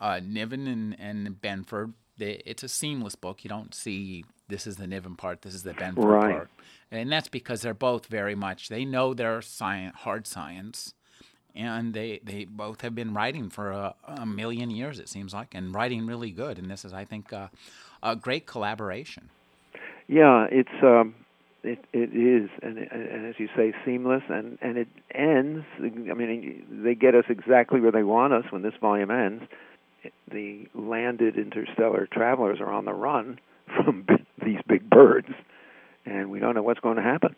uh, 0.00 0.20
Niven 0.24 0.66
and 0.66 0.96
and 0.98 1.40
Benford, 1.40 1.92
they, 2.18 2.42
it's 2.46 2.62
a 2.62 2.68
seamless 2.68 3.14
book. 3.14 3.44
You 3.44 3.50
don't 3.50 3.74
see 3.74 4.24
this 4.48 4.66
is 4.66 4.76
the 4.76 4.86
Niven 4.86 5.16
part, 5.16 5.42
this 5.42 5.54
is 5.54 5.62
the 5.62 5.74
Benford 5.74 6.04
Right. 6.04 6.32
part, 6.34 6.50
and 6.90 7.10
that's 7.12 7.28
because 7.28 7.62
they're 7.62 7.74
both 7.74 8.06
very 8.06 8.34
much 8.34 8.68
they 8.68 8.84
know 8.84 9.14
their 9.14 9.40
science, 9.42 9.96
hard 9.98 10.26
science, 10.26 10.94
and 11.54 11.94
they 11.94 12.20
they 12.24 12.44
both 12.44 12.80
have 12.82 12.94
been 12.94 13.14
writing 13.14 13.48
for 13.50 13.70
a, 13.70 13.94
a 14.06 14.26
million 14.26 14.70
years 14.70 14.98
it 14.98 15.08
seems 15.08 15.32
like, 15.34 15.54
and 15.54 15.74
writing 15.74 16.06
really 16.06 16.30
good. 16.30 16.58
And 16.58 16.70
this 16.70 16.84
is, 16.84 16.92
I 16.92 17.04
think, 17.04 17.32
uh, 17.32 17.48
a 18.02 18.16
great 18.16 18.46
collaboration. 18.46 19.30
Yeah, 20.08 20.46
it's 20.50 20.82
um, 20.82 21.14
it 21.64 21.84
it 21.92 22.14
is, 22.14 22.50
and 22.62 22.78
and 22.78 23.26
as 23.26 23.34
you 23.38 23.48
say, 23.56 23.72
seamless, 23.84 24.22
and 24.28 24.58
and 24.60 24.76
it 24.76 24.88
ends. 25.14 25.64
I 25.78 26.14
mean, 26.14 26.64
they 26.84 26.94
get 26.94 27.14
us 27.14 27.24
exactly 27.28 27.80
where 27.80 27.92
they 27.92 28.02
want 28.02 28.32
us 28.32 28.44
when 28.50 28.62
this 28.62 28.74
volume 28.80 29.10
ends. 29.10 29.44
The 30.30 30.68
landed 30.74 31.38
interstellar 31.38 32.06
travelers 32.12 32.60
are 32.60 32.70
on 32.70 32.84
the 32.84 32.92
run 32.92 33.38
from 33.66 34.06
these 34.44 34.58
big 34.68 34.88
birds, 34.88 35.28
and 36.04 36.30
we 36.30 36.38
don't 36.38 36.54
know 36.54 36.62
what's 36.62 36.80
going 36.80 36.96
to 36.96 37.02
happen. 37.02 37.34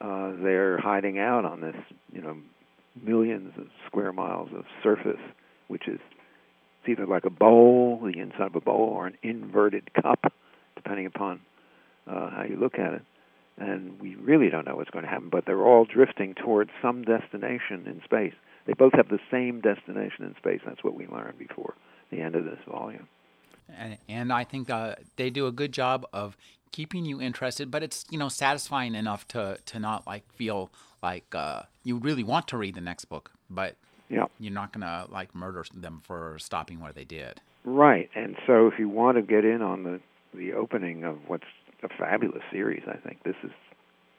Uh, 0.00 0.32
they're 0.42 0.78
hiding 0.78 1.18
out 1.18 1.44
on 1.44 1.60
this, 1.60 1.76
you 2.12 2.20
know, 2.20 2.36
millions 3.00 3.52
of 3.58 3.66
square 3.86 4.12
miles 4.12 4.48
of 4.56 4.64
surface, 4.82 5.20
which 5.68 5.86
is 5.86 6.00
it's 6.80 6.88
either 6.88 7.06
like 7.06 7.24
a 7.24 7.30
bowl, 7.30 8.00
the 8.02 8.18
inside 8.18 8.46
of 8.46 8.56
a 8.56 8.60
bowl, 8.60 8.92
or 8.94 9.06
an 9.06 9.16
inverted 9.22 9.92
cup, 9.94 10.32
depending 10.76 11.06
upon 11.06 11.40
uh, 12.08 12.30
how 12.30 12.44
you 12.48 12.56
look 12.56 12.78
at 12.78 12.94
it. 12.94 13.02
And 13.60 14.00
we 14.00 14.14
really 14.16 14.50
don't 14.50 14.66
know 14.66 14.76
what's 14.76 14.90
going 14.90 15.04
to 15.04 15.10
happen, 15.10 15.28
but 15.30 15.44
they're 15.46 15.64
all 15.66 15.84
drifting 15.84 16.34
towards 16.34 16.70
some 16.80 17.02
destination 17.02 17.86
in 17.86 18.00
space. 18.04 18.34
They 18.66 18.72
both 18.74 18.92
have 18.94 19.08
the 19.08 19.18
same 19.30 19.60
destination 19.60 20.24
in 20.24 20.34
space. 20.36 20.60
That's 20.64 20.84
what 20.84 20.94
we 20.94 21.06
learned 21.06 21.38
before 21.38 21.74
the 22.10 22.20
end 22.20 22.34
of 22.36 22.44
this 22.44 22.58
volume. 22.68 23.08
and, 23.76 23.98
and 24.08 24.32
I 24.32 24.44
think 24.44 24.70
uh, 24.70 24.94
they 25.16 25.30
do 25.30 25.46
a 25.46 25.52
good 25.52 25.72
job 25.72 26.06
of 26.12 26.36
keeping 26.72 27.04
you 27.04 27.20
interested, 27.20 27.70
but 27.70 27.82
it's 27.82 28.04
you 28.10 28.18
know 28.18 28.28
satisfying 28.28 28.94
enough 28.94 29.26
to 29.28 29.58
to 29.66 29.78
not 29.78 30.06
like 30.06 30.30
feel 30.34 30.70
like 31.02 31.34
uh, 31.34 31.62
you 31.82 31.96
really 31.98 32.22
want 32.22 32.46
to 32.48 32.56
read 32.58 32.74
the 32.74 32.80
next 32.80 33.06
book, 33.06 33.30
but 33.50 33.76
Yeah. 34.10 34.26
you're 34.38 34.52
not 34.52 34.72
gonna 34.72 35.06
like 35.08 35.34
murder 35.34 35.64
them 35.74 36.00
for 36.04 36.38
stopping 36.38 36.80
where 36.80 36.92
they 36.92 37.04
did. 37.04 37.40
Right. 37.64 38.08
And 38.14 38.36
so 38.46 38.66
if 38.68 38.78
you 38.78 38.88
want 38.88 39.16
to 39.16 39.22
get 39.22 39.44
in 39.44 39.62
on 39.62 39.82
the 39.82 40.00
the 40.34 40.52
opening 40.52 41.04
of 41.04 41.16
what's 41.26 41.44
a 41.82 41.88
fabulous 41.98 42.42
series, 42.50 42.82
I 42.86 42.96
think 42.96 43.22
this 43.24 43.36
is 43.42 43.52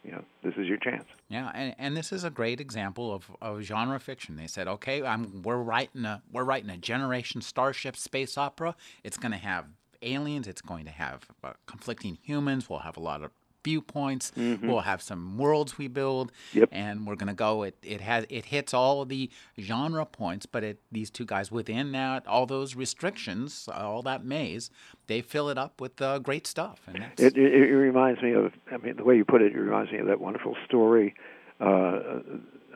you 0.03 0.11
know, 0.11 0.23
this 0.43 0.53
is 0.55 0.67
your 0.67 0.77
chance. 0.77 1.05
Yeah, 1.27 1.51
and, 1.53 1.75
and 1.77 1.97
this 1.97 2.11
is 2.11 2.23
a 2.23 2.29
great 2.29 2.61
example 2.61 3.13
of, 3.13 3.29
of 3.41 3.61
genre 3.61 3.99
fiction. 3.99 4.37
They 4.37 4.47
said, 4.47 4.67
okay, 4.67 5.03
I'm, 5.03 5.41
we're 5.41 5.57
writing 5.57 6.05
a 6.05 6.21
we're 6.31 6.45
writing 6.45 6.69
a 6.69 6.77
generation 6.77 7.41
starship 7.41 7.97
space 7.97 8.37
opera. 8.37 8.75
It's 9.03 9.17
going 9.17 9.33
to 9.33 9.37
have 9.37 9.65
aliens. 10.01 10.47
It's 10.47 10.61
going 10.61 10.85
to 10.85 10.91
have 10.91 11.25
uh, 11.43 11.53
conflicting 11.65 12.17
humans. 12.21 12.69
We'll 12.69 12.79
have 12.79 12.97
a 12.97 13.01
lot 13.01 13.23
of 13.23 13.31
viewpoints. 13.63 14.31
We'll 14.35 14.79
have 14.81 15.01
some 15.01 15.37
worlds 15.37 15.77
we 15.77 15.87
build, 15.87 16.31
Yep. 16.53 16.69
and 16.71 17.05
we're 17.05 17.15
going 17.15 17.27
to 17.27 17.33
go. 17.33 17.63
It 17.63 17.75
it 17.83 18.01
has 18.01 18.25
it 18.29 18.45
hits 18.45 18.73
all 18.73 19.01
of 19.01 19.09
the 19.09 19.29
genre 19.59 20.05
points, 20.05 20.45
but 20.45 20.63
it 20.63 20.79
these 20.91 21.09
two 21.09 21.25
guys 21.25 21.51
within 21.51 21.91
that 21.93 22.25
all 22.27 22.45
those 22.45 22.75
restrictions, 22.75 23.67
all 23.73 24.01
that 24.03 24.23
maze, 24.23 24.69
they 25.07 25.21
fill 25.21 25.49
it 25.49 25.57
up 25.57 25.81
with 25.81 26.01
uh, 26.01 26.19
great 26.19 26.47
stuff. 26.47 26.81
And 26.87 27.05
It, 27.17 27.37
it, 27.37 27.53
it 27.53 27.75
reminds 27.75 28.21
me 28.21 28.33
of, 28.33 28.53
I 28.71 28.77
mean, 28.77 28.95
the 28.97 29.03
way 29.03 29.15
you 29.17 29.25
put 29.25 29.41
it, 29.41 29.53
it 29.53 29.57
reminds 29.59 29.91
me 29.91 29.99
of 29.99 30.07
that 30.07 30.19
wonderful 30.19 30.55
story 30.65 31.13
uh, 31.59 31.65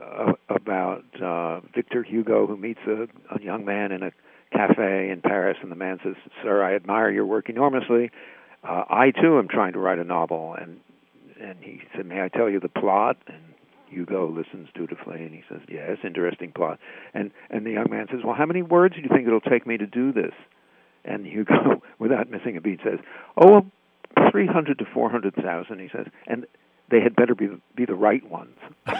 uh, 0.02 0.34
about 0.50 1.06
uh, 1.22 1.62
Victor 1.74 2.04
Hugo 2.04 2.46
who 2.48 2.58
meets 2.58 2.82
a, 2.88 3.08
a 3.34 3.42
young 3.42 3.64
man 3.66 3.92
in 3.92 4.04
a 4.04 4.12
cafe 4.52 5.10
in 5.10 5.22
Paris, 5.22 5.58
and 5.62 5.72
the 5.72 5.76
man 5.76 6.00
says, 6.04 6.16
"Sir, 6.44 6.64
I 6.64 6.76
admire 6.76 7.10
your 7.10 7.26
work 7.26 7.50
enormously. 7.50 8.12
Uh, 8.64 8.84
I 8.90 9.12
too 9.12 9.38
am 9.38 9.48
trying 9.48 9.74
to 9.74 9.80
write 9.80 10.00
a 10.00 10.04
novel." 10.04 10.56
And 10.60 10.80
and 11.40 11.58
he 11.62 11.82
said, 11.96 12.06
"May 12.06 12.22
I 12.22 12.30
tell 12.30 12.50
you 12.50 12.60
the 12.60 12.70
plot?" 12.70 13.18
And 13.28 13.42
Hugo 13.88 14.28
listens 14.28 14.70
dutifully, 14.74 15.24
and 15.24 15.34
he 15.34 15.44
says, 15.50 15.62
"Yes, 15.68 15.98
interesting 16.04 16.52
plot." 16.52 16.80
And 17.14 17.32
and 17.50 17.66
the 17.66 17.72
young 17.72 17.90
man 17.90 18.08
says, 18.12 18.22
"Well, 18.24 18.36
how 18.36 18.46
many 18.46 18.62
words 18.62 18.96
do 18.96 19.02
you 19.02 19.10
think 19.10 19.28
it'll 19.28 19.42
take 19.42 19.68
me 19.68 19.78
to 19.78 19.88
do 19.88 20.12
this?" 20.12 20.34
And 21.06 21.26
Hugo, 21.26 21.82
without 22.00 22.30
missing 22.30 22.58
a 22.58 22.62
beat, 22.62 22.80
says, 22.84 23.00
"Oh, 23.38 23.52
well, 23.52 23.66
three 24.32 24.48
hundred 24.48 24.80
to 24.80 24.86
four 24.86 25.10
hundred 25.10 25.36
thousand. 25.36 25.80
He 25.80 25.90
says, 25.90 26.08
and 26.28 26.46
they 26.90 27.02
had 27.02 27.16
better 27.16 27.36
be 27.36 27.50
be 27.76 27.86
the 27.86 27.96
right 27.96 28.24
ones. 28.30 28.58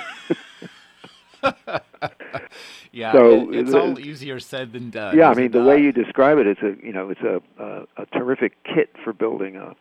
yeah, 2.94 3.12
so 3.12 3.50
it- 3.52 3.56
it's 3.60 3.74
all 3.74 4.00
easier 4.00 4.40
said 4.40 4.72
than 4.72 4.90
done. 4.90 5.18
yeah, 5.18 5.30
I 5.30 5.34
mean 5.34 5.52
the 5.52 5.60
it? 5.62 5.66
way 5.66 5.82
you 5.82 5.92
describe 5.92 6.38
it, 6.38 6.48
it's 6.48 6.62
a 6.62 6.76
you 6.86 6.94
know 6.94 7.10
it's 7.10 7.22
a 7.22 7.42
a, 7.62 7.84
a 8.04 8.06
terrific 8.18 8.54
kit 8.64 8.90
for 9.04 9.12
building 9.12 9.58
a 9.58 9.76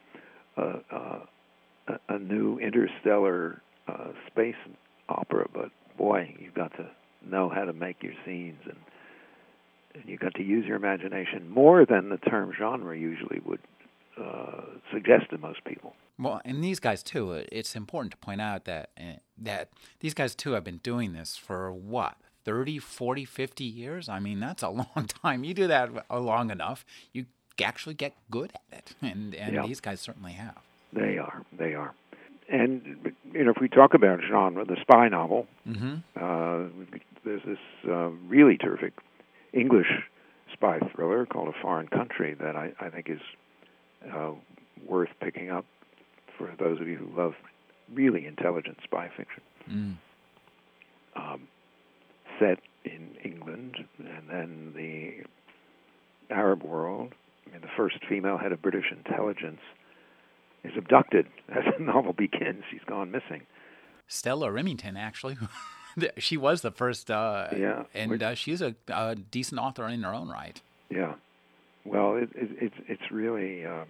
a, 0.56 0.80
a, 1.88 1.98
a 2.08 2.18
new 2.18 2.58
interstellar 2.58 3.62
uh, 3.88 4.08
space 4.26 4.56
opera. 5.08 5.46
But 5.52 5.70
boy, 5.96 6.34
you've 6.40 6.54
got 6.54 6.72
to 6.78 6.88
know 7.24 7.48
how 7.48 7.64
to 7.64 7.72
make 7.72 8.02
your 8.02 8.14
scenes 8.24 8.58
and. 8.64 8.76
And 9.94 10.04
you've 10.06 10.20
got 10.20 10.32
to 10.36 10.42
use 10.42 10.64
your 10.64 10.76
imagination 10.76 11.50
more 11.50 11.84
than 11.84 12.08
the 12.08 12.16
term 12.16 12.50
genre 12.58 12.96
usually 12.96 13.42
would 13.44 13.60
uh, 14.18 14.62
suggest 14.90 15.28
to 15.32 15.36
most 15.36 15.62
people. 15.64 15.94
Well, 16.18 16.40
and 16.46 16.64
these 16.64 16.80
guys 16.80 17.02
too. 17.02 17.30
uh, 17.32 17.42
It's 17.52 17.76
important 17.76 18.10
to 18.12 18.16
point 18.16 18.40
out 18.40 18.64
that 18.64 18.88
uh, 18.98 19.16
that 19.36 19.68
these 20.00 20.14
guys 20.14 20.34
too 20.34 20.52
have 20.52 20.64
been 20.64 20.78
doing 20.78 21.12
this 21.12 21.36
for 21.36 21.70
what 21.70 22.16
30, 22.44 22.78
40, 22.78 23.24
50 23.24 23.64
years. 23.64 24.08
I 24.08 24.18
mean, 24.18 24.40
that's 24.40 24.62
a 24.62 24.68
long 24.80 25.06
time. 25.22 25.44
You 25.44 25.54
do 25.54 25.66
that 25.68 25.90
uh, 26.10 26.20
long 26.20 26.50
enough, 26.50 26.84
you 27.12 27.26
actually 27.62 27.94
get 27.94 28.14
good 28.30 28.52
at 28.72 28.78
it, 28.78 28.94
and 29.02 29.34
and 29.34 29.54
Yeah. 29.54 29.66
these 29.66 29.80
guys 29.80 30.00
certainly 30.00 30.32
have. 30.32 30.58
They 30.92 31.18
are. 31.18 31.42
They 31.56 31.74
are. 31.74 31.94
And 32.48 33.14
you 33.32 33.44
know, 33.44 33.50
if 33.52 33.60
we 33.60 33.68
talk 33.68 33.94
about 33.94 34.20
genre, 34.28 34.64
the 34.64 34.76
spy 34.80 35.08
novel, 35.08 35.46
Mm-hmm. 35.68 35.94
uh, 36.16 36.68
there's 37.24 37.42
this 37.44 37.58
uh, 37.88 38.08
really 38.28 38.56
terrific 38.58 38.92
English 39.52 39.86
spy 40.52 40.80
thriller 40.94 41.24
called 41.24 41.48
A 41.48 41.62
Foreign 41.62 41.86
Country 41.86 42.34
that 42.34 42.56
I, 42.56 42.72
I 42.80 42.90
think 42.90 43.08
is 43.08 43.20
uh, 44.12 44.32
worth 44.86 45.10
picking 45.20 45.50
up 45.50 45.64
for 46.36 46.50
those 46.58 46.80
of 46.80 46.88
you 46.88 46.96
who 46.96 47.08
love 47.16 47.34
really 47.94 48.26
intelligent 48.26 48.78
spy 48.82 49.08
fiction. 49.16 49.42
Mm. 49.70 49.94
Um, 51.14 51.48
set 52.42 52.58
in 52.84 53.14
England 53.24 53.76
and 53.98 54.28
then 54.28 54.72
the 54.74 55.24
Arab 56.34 56.62
world. 56.62 57.12
I 57.46 57.52
mean, 57.52 57.60
the 57.60 57.68
first 57.76 57.96
female 58.08 58.38
head 58.38 58.52
of 58.52 58.62
British 58.62 58.86
intelligence 58.90 59.60
is 60.64 60.72
abducted 60.76 61.26
as 61.48 61.64
the 61.78 61.84
novel 61.84 62.12
begins. 62.12 62.64
She's 62.70 62.80
gone 62.86 63.10
missing. 63.10 63.42
Stella 64.08 64.48
Rimington, 64.48 64.96
actually, 64.98 65.36
she 66.18 66.36
was 66.36 66.62
the 66.62 66.70
first. 66.70 67.10
Uh, 67.10 67.48
Yeah. 67.56 67.84
and 67.94 68.22
uh, 68.22 68.34
she's 68.34 68.60
a, 68.60 68.74
a 68.88 69.14
decent 69.14 69.60
author 69.60 69.86
in 69.88 70.02
her 70.02 70.12
own 70.14 70.28
right. 70.28 70.60
Yeah. 70.90 71.14
Well, 71.84 72.16
it, 72.16 72.28
it, 72.34 72.50
it's 72.60 72.74
it's 72.88 73.10
really 73.10 73.64
um, 73.64 73.86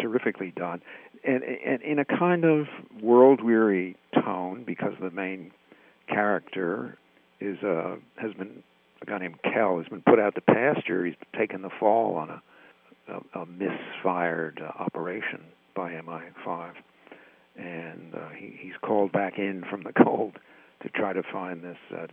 terrifically 0.00 0.52
done, 0.54 0.82
and 1.24 1.42
and 1.42 1.82
in 1.82 1.98
a 1.98 2.04
kind 2.04 2.44
of 2.44 2.66
world 3.02 3.42
weary 3.42 3.96
tone 4.14 4.62
because 4.64 4.92
the 5.00 5.10
main 5.10 5.50
character 6.08 6.96
is 7.44 7.62
uh, 7.62 7.96
has 8.16 8.32
been 8.34 8.62
a 9.02 9.06
guy 9.06 9.18
named 9.18 9.42
Kell 9.42 9.78
has 9.78 9.88
been 9.88 10.02
put 10.02 10.18
out 10.18 10.34
to 10.34 10.40
pasture. 10.40 11.04
He's 11.04 11.14
taken 11.36 11.62
the 11.62 11.70
fall 11.78 12.16
on 12.16 12.30
a 12.30 12.42
a, 13.08 13.40
a 13.40 13.46
misfired 13.46 14.62
uh, 14.62 14.82
operation 14.82 15.40
by 15.74 15.92
MI5, 15.92 16.72
and 17.56 18.14
uh, 18.14 18.28
he, 18.30 18.56
he's 18.58 18.74
called 18.82 19.12
back 19.12 19.38
in 19.38 19.64
from 19.68 19.82
the 19.82 19.92
cold 20.04 20.38
to 20.82 20.88
try 20.90 21.12
to 21.12 21.22
find 21.22 21.62
this 21.62 21.78
uh, 21.96 22.06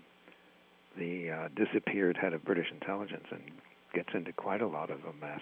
the 0.97 1.31
uh, 1.31 1.47
disappeared 1.55 2.17
head 2.17 2.33
of 2.33 2.43
British 2.43 2.67
intelligence, 2.71 3.25
and 3.31 3.41
gets 3.93 4.09
into 4.13 4.33
quite 4.33 4.61
a 4.61 4.67
lot 4.67 4.89
of 4.89 4.99
a 5.05 5.13
mess 5.19 5.41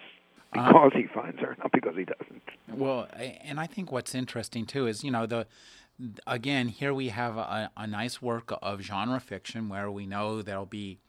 uh-huh. 0.53 0.67
because 0.67 0.91
uh, 0.93 0.97
he 0.97 1.07
finds 1.07 1.39
her, 1.39 1.55
not 1.59 1.71
because 1.71 1.95
he 1.95 2.05
doesn't. 2.05 2.41
Well, 2.71 3.07
and 3.43 3.59
I 3.59 3.65
think 3.65 3.91
what's 3.91 4.13
interesting 4.13 4.65
too 4.65 4.87
is 4.87 5.03
you 5.03 5.11
know 5.11 5.25
the 5.25 5.47
again 6.25 6.69
here 6.69 6.93
we 6.93 7.09
have 7.09 7.37
a, 7.37 7.71
a 7.75 7.87
nice 7.87 8.21
work 8.21 8.53
of 8.61 8.81
genre 8.81 9.19
fiction 9.19 9.69
where 9.69 9.91
we 9.91 10.05
know 10.05 10.41
there'll 10.41 10.65
be 10.65 10.99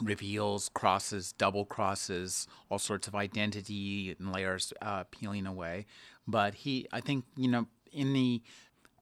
reveals, 0.00 0.68
crosses, 0.70 1.32
double 1.32 1.64
crosses, 1.64 2.46
all 2.70 2.78
sorts 2.78 3.06
of 3.06 3.14
identity 3.14 4.14
and 4.18 4.32
layers 4.32 4.72
uh, 4.82 5.04
peeling 5.10 5.46
away. 5.46 5.86
But 6.26 6.54
he, 6.54 6.86
I 6.92 7.00
think, 7.00 7.24
you 7.36 7.48
know, 7.48 7.66
in 7.92 8.12
the 8.12 8.42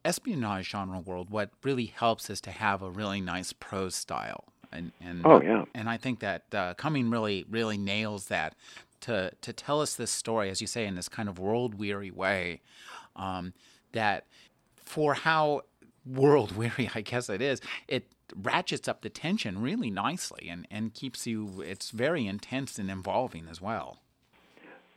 espionage 0.04 0.70
genre 0.70 1.00
world, 1.00 1.30
what 1.30 1.50
really 1.62 1.86
helps 1.86 2.30
is 2.30 2.40
to 2.42 2.50
have 2.50 2.82
a 2.82 2.90
really 2.90 3.20
nice 3.20 3.52
prose 3.52 3.94
style. 3.94 4.44
And, 4.72 4.92
and 5.00 5.22
oh 5.24 5.42
yeah, 5.42 5.64
and 5.74 5.88
I 5.88 5.96
think 5.96 6.20
that 6.20 6.44
uh, 6.54 6.74
Cumming 6.74 7.10
really 7.10 7.44
really 7.50 7.76
nails 7.76 8.26
that 8.26 8.54
to 9.00 9.32
to 9.40 9.52
tell 9.52 9.80
us 9.80 9.94
this 9.94 10.12
story, 10.12 10.48
as 10.48 10.60
you 10.60 10.68
say, 10.68 10.86
in 10.86 10.94
this 10.94 11.08
kind 11.08 11.28
of 11.28 11.40
world 11.40 11.74
weary 11.74 12.12
way. 12.12 12.60
Um, 13.16 13.52
that 13.92 14.26
for 14.90 15.14
how 15.14 15.62
world 16.04 16.56
weary 16.56 16.90
I 16.94 17.00
guess 17.00 17.28
it 17.30 17.40
is, 17.40 17.60
it 17.88 18.06
ratchets 18.34 18.88
up 18.88 19.02
the 19.02 19.08
tension 19.08 19.60
really 19.60 19.90
nicely 19.90 20.48
and, 20.48 20.66
and 20.70 20.92
keeps 20.94 21.26
you, 21.26 21.62
it's 21.62 21.90
very 21.90 22.26
intense 22.26 22.78
and 22.78 22.90
involving 22.90 23.48
as 23.48 23.60
well. 23.60 23.98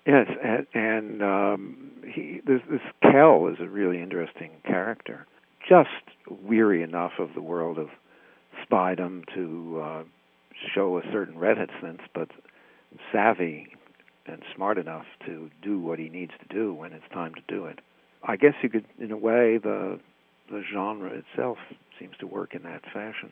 Yes, 0.05 0.27
and, 0.43 0.67
and 0.73 1.23
um, 1.23 1.91
he, 2.05 2.41
this, 2.45 2.61
this 2.69 2.81
Kell 3.01 3.47
is 3.47 3.57
a 3.59 3.69
really 3.69 4.01
interesting 4.01 4.51
character. 4.65 5.25
Just 5.67 5.89
weary 6.29 6.83
enough 6.83 7.13
of 7.19 7.29
the 7.33 7.41
world 7.41 7.77
of 7.77 7.87
spydom 8.63 9.23
to 9.33 9.81
uh, 9.81 10.03
show 10.75 10.97
a 10.97 11.01
certain 11.11 11.37
reticence, 11.37 12.01
but 12.13 12.29
savvy 13.11 13.67
and 14.25 14.43
smart 14.55 14.77
enough 14.77 15.05
to 15.25 15.49
do 15.61 15.79
what 15.79 15.99
he 15.99 16.09
needs 16.09 16.33
to 16.39 16.53
do 16.53 16.73
when 16.73 16.91
it's 16.91 17.07
time 17.13 17.33
to 17.35 17.41
do 17.47 17.65
it. 17.65 17.79
I 18.25 18.35
guess 18.37 18.53
you 18.61 18.69
could, 18.69 18.85
in 18.99 19.11
a 19.11 19.17
way, 19.17 19.57
the 19.57 19.99
the 20.49 20.63
genre 20.71 21.09
itself 21.09 21.57
seems 21.99 22.15
to 22.19 22.27
work 22.27 22.53
in 22.53 22.63
that 22.63 22.83
fashion. 22.93 23.31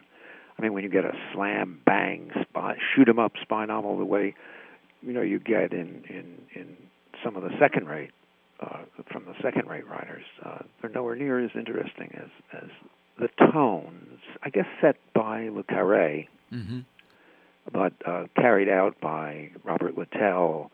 I 0.58 0.62
mean, 0.62 0.74
when 0.74 0.84
you 0.84 0.90
get 0.90 1.06
a 1.06 1.14
slam 1.34 1.82
bang 1.86 2.32
spy, 2.42 2.78
shoot 2.94 3.08
'em 3.10 3.20
up 3.20 3.34
spy 3.42 3.66
novel 3.66 3.98
the 3.98 4.06
way 4.06 4.36
you 5.02 5.14
know 5.14 5.22
you 5.22 5.40
get 5.40 5.74
in 5.74 6.04
in 6.10 6.38
in 6.54 6.78
some 7.24 7.36
of 7.36 7.44
the 7.44 7.58
second 7.60 7.88
rate 7.88 8.12
uh, 8.60 8.80
from 9.12 9.26
the 9.26 9.36
second 9.42 9.68
rate 9.68 9.88
writers, 9.88 10.26
uh, 10.44 10.60
they're 10.82 10.92
nowhere 10.92 11.16
near 11.16 11.40
as 11.40 11.52
interesting 11.56 12.12
as 12.16 12.62
as 12.62 12.70
the 13.20 13.30
tones. 13.52 14.20
I 14.44 14.50
guess 14.50 14.66
set 14.82 14.98
by 15.14 15.50
Le 15.50 15.64
Carre, 15.64 16.28
mm-hmm. 16.52 16.80
but 17.72 17.94
uh, 18.06 18.26
carried 18.36 18.70
out 18.70 19.00
by 19.00 19.52
Robert 19.64 19.98
Littell 19.98 20.72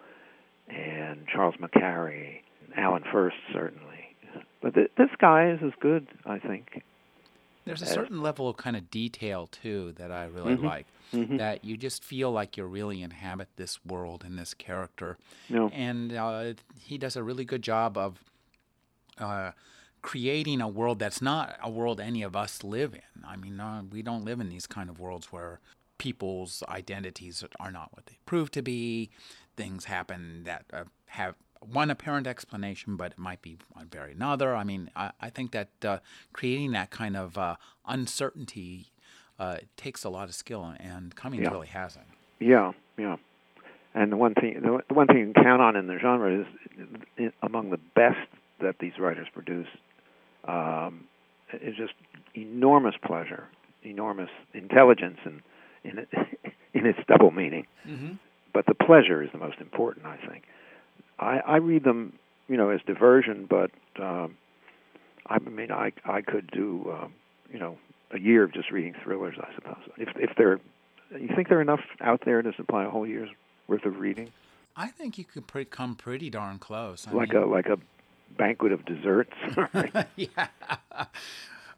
and 0.69 1.27
Charles 1.27 1.55
McCarry, 1.55 2.41
Alan 2.75 3.03
Furst 3.11 3.37
certainly. 3.53 3.86
But 4.61 4.73
th- 4.73 4.91
this 4.97 5.09
guy 5.19 5.49
is 5.49 5.59
as 5.63 5.73
good, 5.79 6.07
I 6.25 6.39
think. 6.39 6.83
There's 7.65 7.81
a 7.81 7.85
certain 7.85 8.21
level 8.21 8.47
of 8.47 8.55
kind 8.55 8.77
of 8.77 8.89
detail 8.89 9.47
too 9.47 9.93
that 9.97 10.09
I 10.11 10.25
really 10.25 10.55
mm-hmm. 10.55 10.65
like. 10.65 10.87
Mm-hmm. 11.13 11.37
That 11.37 11.63
you 11.63 11.77
just 11.77 12.03
feel 12.03 12.31
like 12.31 12.57
you 12.57 12.65
really 12.65 13.01
inhabit 13.01 13.49
this 13.55 13.79
world 13.85 14.23
and 14.25 14.37
this 14.37 14.53
character. 14.53 15.17
No. 15.49 15.69
And 15.69 16.13
uh, 16.13 16.53
he 16.77 16.97
does 16.97 17.15
a 17.15 17.23
really 17.23 17.45
good 17.45 17.61
job 17.61 17.97
of 17.97 18.17
uh, 19.17 19.51
creating 20.01 20.61
a 20.61 20.67
world 20.67 20.99
that's 20.99 21.21
not 21.21 21.57
a 21.63 21.69
world 21.69 21.99
any 21.99 22.23
of 22.23 22.35
us 22.35 22.63
live 22.63 22.93
in. 22.93 23.23
I 23.25 23.35
mean, 23.35 23.59
uh, 23.59 23.83
we 23.91 24.01
don't 24.01 24.25
live 24.25 24.39
in 24.39 24.49
these 24.49 24.67
kind 24.67 24.89
of 24.89 24.99
worlds 24.99 25.31
where 25.31 25.59
people's 25.97 26.63
identities 26.67 27.43
are 27.59 27.71
not 27.71 27.89
what 27.93 28.05
they 28.05 28.17
prove 28.25 28.51
to 28.51 28.61
be. 28.61 29.09
Things 29.55 29.85
happen 29.85 30.43
that 30.43 30.65
uh, 30.71 30.83
have 31.07 31.35
one 31.61 31.89
apparent 31.89 32.27
explanation, 32.27 32.95
but 32.95 33.13
it 33.13 33.17
might 33.17 33.41
be 33.41 33.57
one 33.73 33.87
very 33.87 34.11
another. 34.11 34.55
I 34.55 34.63
mean, 34.63 34.89
I, 34.95 35.11
I 35.21 35.29
think 35.29 35.51
that 35.51 35.69
uh, 35.83 35.99
creating 36.33 36.71
that 36.71 36.89
kind 36.89 37.15
of 37.15 37.37
uh, 37.37 37.55
uncertainty 37.87 38.87
uh, 39.39 39.57
takes 39.75 40.03
a 40.03 40.09
lot 40.09 40.29
of 40.29 40.35
skill, 40.35 40.73
and 40.79 41.15
Cummings 41.15 41.43
yeah. 41.43 41.51
really 41.51 41.67
has 41.67 41.95
it. 41.95 42.03
Yeah, 42.39 42.71
yeah. 42.97 43.17
And 43.93 44.11
the 44.11 44.17
one 44.17 44.33
thing, 44.33 44.59
the, 44.61 44.79
the 44.87 44.93
one 44.93 45.07
thing 45.07 45.17
you 45.17 45.33
can 45.33 45.43
count 45.43 45.61
on 45.61 45.75
in 45.75 45.87
the 45.87 45.97
genre 45.99 46.45
is 47.17 47.31
among 47.41 47.71
the 47.71 47.79
best 47.95 48.27
that 48.61 48.75
these 48.79 48.93
writers 48.99 49.27
produce 49.33 49.67
um, 50.47 51.05
is 51.53 51.75
just 51.75 51.93
enormous 52.35 52.95
pleasure, 53.03 53.47
enormous 53.83 54.29
intelligence, 54.53 55.17
and 55.25 55.41
in, 55.83 55.99
it, 55.99 56.09
in 56.73 56.85
its 56.85 56.99
double 57.07 57.31
meaning. 57.31 57.65
Mm-hmm. 57.87 58.13
But 58.53 58.65
the 58.65 58.75
pleasure 58.75 59.23
is 59.23 59.29
the 59.31 59.39
most 59.39 59.59
important, 59.59 60.05
I 60.05 60.17
think. 60.27 60.43
I, 61.19 61.39
I 61.39 61.55
read 61.57 61.83
them, 61.83 62.13
you 62.47 62.57
know, 62.57 62.69
as 62.69 62.81
diversion, 62.85 63.47
but 63.49 63.71
um, 64.01 64.37
I 65.27 65.39
mean, 65.39 65.71
I 65.71 65.91
I 66.05 66.21
could 66.21 66.49
do, 66.51 66.91
um, 66.91 67.13
you 67.51 67.59
know, 67.59 67.77
a 68.11 68.19
year 68.19 68.43
of 68.43 68.53
just 68.53 68.71
reading 68.71 68.95
thrillers. 69.03 69.35
I 69.39 69.53
suppose 69.55 69.83
if 69.97 70.09
if 70.15 70.35
they're, 70.37 70.59
you 71.11 71.29
think 71.35 71.49
there 71.49 71.59
are 71.59 71.61
enough 71.61 71.81
out 72.01 72.21
there 72.25 72.41
to 72.41 72.53
supply 72.53 72.85
a 72.85 72.89
whole 72.89 73.07
year's 73.07 73.29
worth 73.67 73.85
of 73.85 73.97
reading? 73.97 74.31
I 74.75 74.87
think 74.87 75.17
you 75.17 75.25
could 75.25 75.47
pre- 75.47 75.65
come 75.65 75.95
pretty 75.95 76.29
darn 76.29 76.59
close. 76.59 77.07
I 77.07 77.11
like 77.11 77.33
mean, 77.33 77.43
a 77.43 77.45
like 77.45 77.67
a 77.67 77.77
banquet 78.37 78.71
of 78.71 78.85
desserts. 78.85 79.33
yeah. 80.15 80.47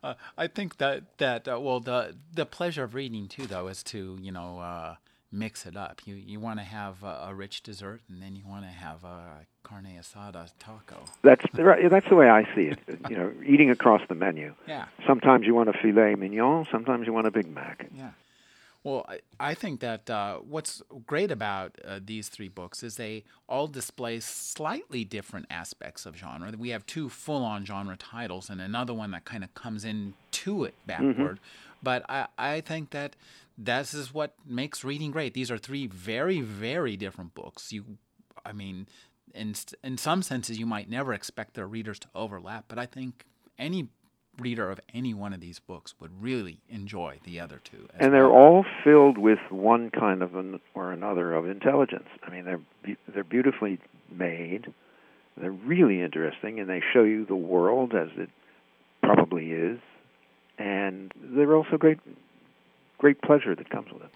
Uh, 0.01 0.13
I 0.37 0.47
think 0.47 0.77
that 0.77 1.17
that 1.17 1.47
uh, 1.47 1.59
well 1.59 1.79
the 1.79 2.15
the 2.33 2.45
pleasure 2.45 2.83
of 2.83 2.93
reading 2.93 3.27
too 3.27 3.47
though 3.47 3.67
is 3.67 3.83
to 3.83 4.17
you 4.21 4.31
know 4.31 4.59
uh, 4.59 4.95
mix 5.31 5.65
it 5.65 5.75
up. 5.75 6.01
You 6.05 6.15
you 6.15 6.39
want 6.39 6.59
to 6.59 6.65
have 6.65 7.03
a, 7.03 7.27
a, 7.27 7.33
rich 7.33 7.61
dessert, 7.61 8.01
and 8.09 8.21
then 8.21 8.35
you 8.35 8.43
want 8.47 8.63
to 8.63 8.69
have 8.69 9.03
a 9.03 9.45
carne 9.63 9.97
asada 9.99 10.51
taco. 10.59 10.97
That's 11.21 11.45
right. 11.57 11.89
That's 11.89 12.09
the 12.09 12.15
way 12.15 12.29
I 12.29 12.43
see 12.55 12.63
it. 12.63 12.79
you 13.09 13.17
know, 13.17 13.31
eating 13.45 13.69
across 13.69 14.01
the 14.07 14.15
menu. 14.15 14.53
Yeah. 14.67 14.85
Sometimes 15.05 15.45
you 15.45 15.53
want 15.53 15.69
a 15.69 15.73
filet 15.73 16.15
mignon. 16.15 16.65
Sometimes 16.71 17.05
you 17.05 17.13
want 17.13 17.27
a 17.27 17.31
Big 17.31 17.47
Mac. 17.47 17.87
Yeah. 17.95 18.11
Well, 18.83 19.05
I, 19.09 19.19
I 19.39 19.53
think 19.55 19.81
that 19.81 20.09
uh, 20.09 20.37
what's 20.37 20.81
great 21.05 21.31
about 21.31 21.77
uh, 21.85 21.99
these 22.03 22.29
three 22.29 22.47
books 22.47 22.81
is 22.81 22.95
they 22.95 23.25
all 23.47 23.67
display 23.67 24.21
slightly 24.21 25.03
different 25.03 25.47
aspects 25.49 26.05
of 26.05 26.15
genre. 26.15 26.53
We 26.57 26.69
have 26.69 26.85
two 26.85 27.09
full 27.09 27.43
on 27.43 27.65
genre 27.65 27.97
titles 27.97 28.49
and 28.49 28.61
another 28.61 28.93
one 28.93 29.11
that 29.11 29.25
kind 29.25 29.43
of 29.43 29.53
comes 29.53 29.83
into 29.83 30.63
it 30.63 30.75
backward. 30.87 31.39
Mm-hmm. 31.39 31.79
But 31.83 32.05
I, 32.09 32.27
I 32.37 32.61
think 32.61 32.91
that 32.91 33.15
this 33.59 33.93
is 33.93 34.13
what 34.13 34.33
makes 34.45 34.83
reading 34.85 35.11
great. 35.11 35.33
These 35.33 35.51
are 35.51 35.57
three 35.57 35.85
very, 35.85 36.39
very 36.39 36.95
different 36.95 37.35
books. 37.35 37.73
You, 37.73 37.97
I 38.45 38.53
mean, 38.53 38.87
in 39.35 39.53
in 39.83 39.97
some 39.97 40.21
senses, 40.21 40.57
you 40.57 40.65
might 40.65 40.89
never 40.89 41.13
expect 41.13 41.55
their 41.55 41.67
readers 41.67 41.99
to 41.99 42.07
overlap, 42.15 42.65
but 42.69 42.79
I 42.79 42.85
think 42.85 43.25
any 43.57 43.89
reader 44.39 44.71
of 44.71 44.79
any 44.93 45.13
one 45.13 45.33
of 45.33 45.41
these 45.41 45.59
books 45.59 45.93
would 45.99 46.21
really 46.21 46.61
enjoy 46.69 47.19
the 47.25 47.41
other 47.41 47.59
two. 47.61 47.89
And 47.99 48.13
they're 48.13 48.29
well. 48.29 48.41
all 48.41 48.65
filled 48.85 49.17
with 49.17 49.39
one 49.49 49.91
kind 49.91 50.23
of 50.23 50.35
an, 50.35 50.61
or 50.73 50.93
another 50.93 51.33
of 51.33 51.45
intelligence. 51.45 52.07
I 52.23 52.29
mean, 52.29 52.45
they're 52.45 52.95
they're 53.13 53.25
beautifully 53.25 53.79
made. 54.09 54.73
They're 55.35 55.51
really 55.51 56.01
interesting, 56.01 56.59
and 56.61 56.69
they 56.69 56.81
show 56.93 57.03
you 57.03 57.25
the 57.25 57.35
world 57.35 57.93
as 57.93 58.09
it 58.15 58.29
probably 59.03 59.51
is. 59.51 59.79
And 60.57 61.13
they're 61.15 61.55
also 61.55 61.77
great 61.77 61.99
great 62.99 63.21
pleasure 63.21 63.55
that 63.55 63.69
comes 63.69 63.91
with 63.91 64.03
it. 64.03 64.11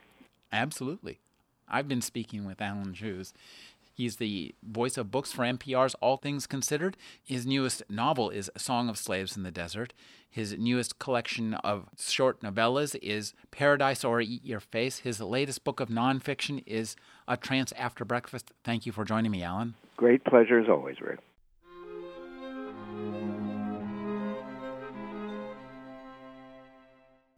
Absolutely. 0.51 1.19
I've 1.67 1.87
been 1.87 2.01
speaking 2.01 2.45
with 2.45 2.61
Alan 2.61 2.93
Cheuse. 2.93 3.33
He's 3.95 4.17
the 4.17 4.55
voice 4.63 4.97
of 4.97 5.11
books 5.11 5.31
for 5.31 5.43
NPR's 5.43 5.95
All 5.95 6.17
Things 6.17 6.47
Considered. 6.47 6.97
His 7.23 7.45
newest 7.45 7.83
novel 7.89 8.29
is 8.29 8.49
Song 8.57 8.89
of 8.89 8.97
Slaves 8.97 9.37
in 9.37 9.43
the 9.43 9.51
Desert. 9.51 9.93
His 10.29 10.57
newest 10.57 10.97
collection 10.97 11.53
of 11.55 11.89
short 11.99 12.41
novellas 12.41 12.95
is 13.03 13.35
Paradise 13.51 14.03
or 14.03 14.19
Eat 14.19 14.43
Your 14.43 14.59
Face. 14.59 14.99
His 14.99 15.21
latest 15.21 15.63
book 15.63 15.79
of 15.79 15.89
nonfiction 15.89 16.63
is 16.65 16.95
A 17.27 17.37
Trance 17.37 17.71
After 17.73 18.03
Breakfast. 18.03 18.51
Thank 18.63 18.87
you 18.87 18.91
for 18.91 19.05
joining 19.05 19.31
me, 19.31 19.43
Alan. 19.43 19.75
Great 19.95 20.23
pleasure 20.23 20.59
as 20.59 20.67
always, 20.67 20.99
Rick. 20.99 21.19